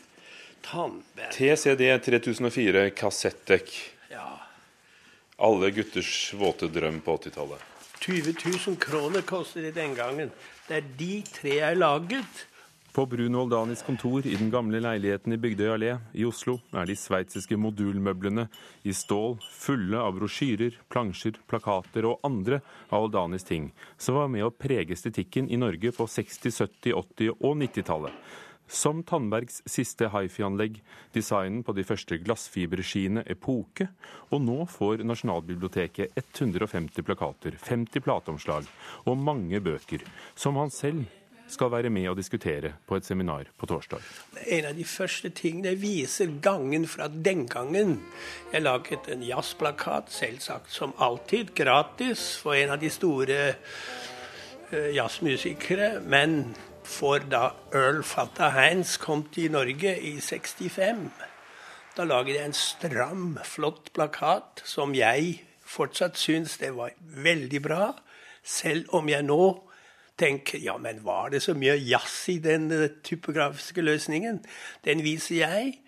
Tandberg. 0.64 1.32
TCD 1.34 1.90
3004 2.04 2.86
kassettdekk. 2.96 3.74
Ja. 4.12 4.28
Alle 5.36 5.70
gutters 5.74 6.14
våte 6.38 6.70
drøm 6.70 7.00
på 7.04 7.16
80-tallet. 7.18 7.68
20 8.02 8.34
000 8.66 8.76
kroner 8.82 9.22
koster 9.22 9.62
det 9.62 9.76
den 9.76 9.94
gangen. 9.94 10.32
Det 10.66 10.80
er 10.80 10.88
de 10.98 11.12
tre 11.26 11.58
jeg 11.60 11.78
laget. 11.78 12.46
På 12.92 13.06
Bruno 13.06 13.40
Oldanis 13.40 13.80
kontor 13.82 14.26
i 14.26 14.34
den 14.36 14.50
gamle 14.52 14.76
leiligheten 14.84 15.32
i 15.32 15.38
Bygdøy 15.40 15.70
allé 15.72 15.94
i 16.12 16.26
Oslo 16.28 16.58
er 16.76 16.84
de 16.90 16.96
sveitsiske 16.98 17.56
modulmøblene 17.56 18.44
i 18.84 18.92
stål 18.92 19.38
fulle 19.48 19.96
av 19.96 20.18
brosjyrer, 20.18 20.76
plansjer, 20.92 21.38
plakater 21.48 22.10
og 22.10 22.20
andre 22.28 22.58
av 22.90 23.06
Oldanis 23.06 23.48
ting, 23.48 23.70
som 23.96 24.18
var 24.20 24.28
med 24.28 24.44
å 24.44 24.52
prege 24.52 24.92
estetikken 24.92 25.48
i 25.48 25.56
Norge 25.62 25.94
på 25.96 26.04
60-, 26.04 26.52
70-, 26.52 26.92
80- 26.92 27.32
og 27.38 27.56
90-tallet. 27.62 28.36
Som 28.72 29.02
Tandbergs 29.04 29.60
siste 29.68 30.08
hifi-anlegg, 30.14 30.78
designen 31.12 31.60
på 31.66 31.74
de 31.76 31.84
første 31.84 32.16
glassfiberskiene 32.24 33.20
Epoke, 33.28 33.90
og 34.32 34.40
nå 34.46 34.62
får 34.72 35.04
Nasjonalbiblioteket 35.04 36.16
150 36.16 37.04
plakater, 37.04 37.58
50 37.60 38.00
plateomslag 38.00 38.70
og 39.04 39.20
mange 39.20 39.60
bøker, 39.60 40.06
som 40.34 40.56
han 40.56 40.72
selv 40.72 41.04
skal 41.52 41.68
være 41.74 41.90
med 41.92 42.08
og 42.08 42.16
diskutere 42.16 42.72
på 42.88 42.96
et 42.96 43.04
seminar 43.04 43.50
på 43.60 43.68
torsdag. 43.68 44.00
En 44.46 44.70
av 44.70 44.76
de 44.78 44.86
første 44.88 45.28
tingene 45.36 45.74
viser 45.76 46.32
gangen 46.40 46.86
fra 46.88 47.10
den 47.12 47.44
gangen. 47.50 47.98
Jeg 48.54 48.64
laget 48.64 49.12
en 49.12 49.24
jazzplakat, 49.26 50.08
selvsagt 50.12 50.72
som 50.72 50.96
alltid, 50.96 51.52
gratis, 51.58 52.38
for 52.40 52.56
en 52.56 52.72
av 52.72 52.80
de 52.80 52.88
store 52.92 53.40
uh, 53.52 54.90
jazzmusikere. 54.96 55.98
Men 56.08 56.54
For 56.84 57.18
da 57.18 57.52
Earl 57.72 58.02
Fatta 58.02 58.50
Heinz 58.56 58.96
kom 59.00 59.24
til 59.32 59.52
Norge 59.54 59.94
i 60.00 60.16
65, 60.20 61.10
da 61.96 62.04
laget 62.04 62.36
jeg 62.36 62.50
en 62.50 62.56
stram, 62.56 63.26
flott 63.44 63.92
plakat 63.94 64.62
som 64.66 64.94
jeg 64.96 65.42
fortsatt 65.62 66.18
syns 66.20 66.58
det 66.60 66.72
var 66.76 66.94
veldig 66.98 67.60
bra, 67.64 67.92
selv 68.42 68.90
om 68.96 69.08
jeg 69.08 69.26
nå 69.28 69.44
tenker 70.18 70.60
ja, 70.62 70.76
men 70.78 71.00
var 71.04 71.30
det 71.32 71.42
så 71.44 71.54
mye 71.56 71.76
jazz 71.80 72.28
i 72.32 72.38
den 72.42 72.70
eh, 72.74 72.90
typografiske 73.04 73.82
løsningen? 73.82 74.42
Den 74.84 75.02
viser 75.04 75.42
jeg. 75.42 75.78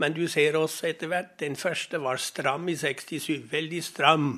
Men 0.00 0.14
du 0.16 0.26
ser 0.32 0.56
også 0.56 0.90
etter 0.90 1.10
hvert 1.10 1.34
den 1.40 1.56
første 1.60 2.00
var 2.00 2.20
stram 2.20 2.68
i 2.72 2.76
67. 2.76 3.50
Veldig 3.50 3.82
stram. 3.84 4.30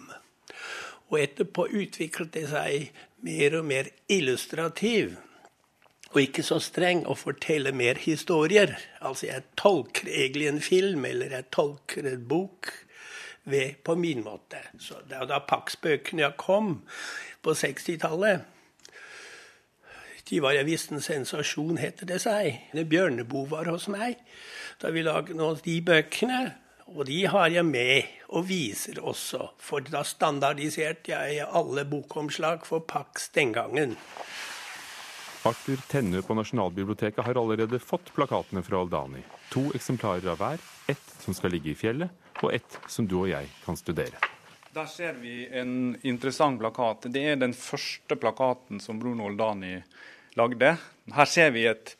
Og 1.11 1.21
etterpå 1.21 1.69
utviklet 1.71 2.33
det 2.35 2.49
seg 2.51 2.89
mer 3.23 3.59
og 3.61 3.69
mer 3.69 3.91
illustrativ. 4.11 5.15
Og 6.13 6.21
ikke 6.21 6.45
så 6.45 6.59
streng 6.61 7.07
og 7.09 7.19
fortelle 7.19 7.73
mer 7.73 8.01
historier. 8.01 8.75
Altså 9.01 9.27
jeg 9.31 9.47
tolker 9.57 10.11
egentlig 10.13 10.49
en 10.49 10.61
film, 10.61 11.05
eller 11.09 11.33
jeg 11.33 11.49
tolker 11.53 12.09
en 12.09 12.27
bok 12.29 12.69
ved, 13.45 13.81
på 13.85 13.97
min 13.97 14.25
måte. 14.25 14.61
Så 14.79 15.01
da, 15.11 15.25
da 15.25 15.41
Pax-bøkene 15.49 16.35
kom 16.37 16.83
på 17.43 17.57
60-tallet 17.57 18.49
de 20.33 20.39
var 20.41 20.55
jeg 20.57 20.65
visst 20.65 20.93
en 20.95 21.03
sensasjon, 21.05 21.77
heter 21.77 22.09
det 22.09 22.23
seg. 22.23 22.63
Bjørneboe 22.73 23.51
var 23.51 23.69
hos 23.69 23.89
meg 23.93 24.21
da 24.81 24.89
vi 24.95 25.05
laget 25.05 25.37
noen 25.37 25.59
av 25.59 25.65
de 25.67 25.75
bøkene. 25.85 26.39
Og 26.93 27.07
de 27.09 27.19
har 27.31 27.51
jeg 27.53 27.65
med 27.65 28.09
og 28.37 28.49
viser 28.49 28.99
også, 29.01 29.53
for 29.61 29.85
da 29.85 30.03
standardiserte 30.05 31.13
jeg 31.13 31.47
alle 31.47 31.85
bokomslag 31.89 32.67
for 32.69 32.85
Pax 32.85 33.31
den 33.37 33.53
gangen. 33.53 33.95
Arthur 35.43 35.81
Tennø 35.91 36.21
på 36.23 36.35
Nasjonalbiblioteket 36.39 37.25
har 37.27 37.39
allerede 37.41 37.81
fått 37.83 38.13
plakatene 38.15 38.63
fra 38.63 38.79
Aldani. 38.79 39.25
To 39.51 39.65
eksemplarer 39.75 40.29
av 40.31 40.39
hver. 40.39 40.61
Ett 40.87 41.15
som 41.25 41.35
skal 41.35 41.51
ligge 41.57 41.73
i 41.73 41.79
fjellet, 41.79 42.13
og 42.45 42.53
ett 42.55 42.77
som 42.87 43.09
du 43.11 43.17
og 43.25 43.31
jeg 43.33 43.49
kan 43.65 43.79
studere. 43.79 44.21
Der 44.73 44.87
ser 44.87 45.19
vi 45.19 45.49
en 45.51 45.97
interessant 46.07 46.61
plakat. 46.63 47.09
Det 47.13 47.25
er 47.33 47.41
den 47.41 47.53
første 47.59 48.17
plakaten 48.17 48.79
som 48.81 49.01
Bruno 49.03 49.27
Oldani 49.27 49.75
lagde. 50.39 50.77
Her 51.13 51.29
ser 51.29 51.51
vi 51.53 51.67
et 51.69 51.97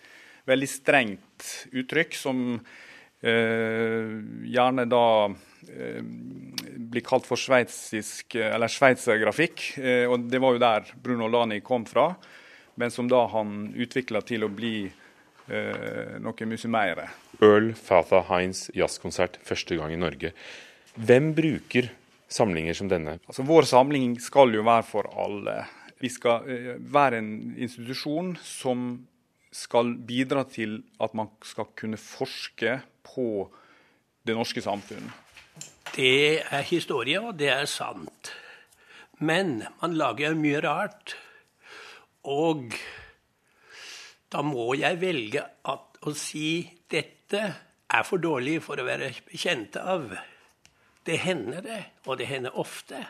veldig 0.49 0.69
strengt 0.71 1.49
uttrykk 1.75 2.15
som 2.17 2.45
eh, 2.55 4.15
gjerne 4.55 4.87
da 4.87 5.09
eh, 5.27 5.99
blir 6.01 7.05
kalt 7.05 7.27
for 7.27 7.41
sveitsisk, 7.41 8.39
eller 8.39 8.71
sveitsergrafikk. 8.71 9.67
Eh, 9.83 10.07
og 10.07 10.31
det 10.31 10.41
var 10.41 10.55
jo 10.55 10.63
der 10.63 10.95
Bruno 11.03 11.27
Oldani 11.27 11.59
kom 11.67 11.85
fra, 11.91 12.13
men 12.83 12.91
som 12.91 13.07
da 13.07 13.29
han 13.31 13.71
utvikla 13.79 14.25
til 14.27 14.43
å 14.43 14.51
bli 14.51 14.89
eh, 14.89 16.15
noe 16.19 16.49
mye 16.51 16.71
mer. 16.75 17.05
Earl 17.39 17.69
Fatha 17.79 18.25
Hines 18.27 18.65
jazzkonsert 18.75 19.39
første 19.47 19.79
gang 19.79 19.95
i 19.95 20.01
Norge. 20.01 20.33
Hvem 20.99 21.31
bruker 21.37 21.93
samlinger 22.27 22.75
som 22.75 22.91
denne? 22.91 23.21
Altså, 23.29 23.47
vår 23.47 23.71
samling 23.71 24.19
skal 24.25 24.51
jo 24.57 24.67
være 24.67 24.89
for 24.89 25.07
alle. 25.15 25.61
Vi 26.03 26.11
skal 26.11 26.51
eh, 26.51 26.75
være 26.83 27.23
en 27.23 27.33
institusjon 27.55 28.35
som 28.43 28.93
skal 29.55 29.95
bidra 30.03 30.43
til 30.51 30.81
at 30.99 31.15
man 31.15 31.31
skal 31.47 31.71
kunne 31.79 32.01
forske 32.01 32.81
på 33.07 33.29
det 34.27 34.35
norske 34.35 34.63
samfunn. 34.65 35.07
Det 35.95 36.41
er 36.43 36.65
historie, 36.67 37.21
og 37.21 37.37
det 37.39 37.53
er 37.53 37.69
sant. 37.71 38.33
Men 39.23 39.61
man 39.79 39.95
lager 39.95 40.35
mye 40.35 40.63
rart. 40.65 41.15
Og 42.31 42.75
da 44.33 44.43
må 44.47 44.73
jeg 44.79 45.01
velge 45.03 45.43
at, 45.43 45.89
å 46.03 46.13
si 46.19 46.63
dette 46.91 47.41
er 47.93 48.07
for 48.07 48.23
dårlig 48.23 48.57
for 48.65 48.81
å 48.81 48.87
være 48.87 49.13
bekjent 49.29 49.77
av. 49.79 50.09
Det 51.07 51.19
hender 51.23 51.63
det, 51.63 51.81
og 52.07 52.19
det 52.19 52.29
hender 52.31 52.59
ofte. 52.59 53.03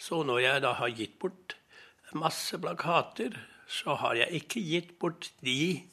Så 0.00 0.22
når 0.26 0.40
jeg 0.42 0.64
da 0.64 0.72
har 0.80 0.92
gitt 0.96 1.18
bort 1.20 1.56
masse 2.18 2.58
plakater, 2.60 3.36
så 3.68 3.96
har 4.00 4.18
jeg 4.20 4.42
ikke 4.42 4.64
gitt 4.66 4.92
bort 5.00 5.30
de 5.44 5.84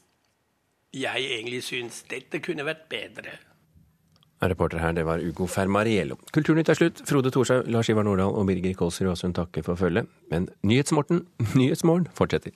jeg 0.89 1.27
egentlig 1.29 1.62
syns 1.67 2.01
dette 2.09 2.41
kunne 2.41 2.65
vært 2.65 2.88
bedre. 2.91 3.35
Reporter 4.47 4.80
her, 4.80 4.93
det 4.95 5.04
var 5.06 5.19
Ugo 5.19 5.47
Fermariello. 5.52 6.15
Kulturnytt 6.32 6.69
er 6.71 6.80
slutt. 6.80 7.04
Frode 7.10 7.32
Thorshaug, 7.36 7.67
Lars 7.67 7.89
Ivar 7.91 8.08
Nordahl 8.08 8.32
og 8.32 8.47
Birger 8.47 8.73
Kolsrud 8.80 9.12
Aasund 9.12 9.36
takker 9.36 9.65
for 9.65 9.75
følget. 9.75 10.08
Men 10.32 10.47
Nyhetsmorten, 10.63 11.25
Nyhetsmorgen 11.60 12.08
fortsetter. 12.15 12.56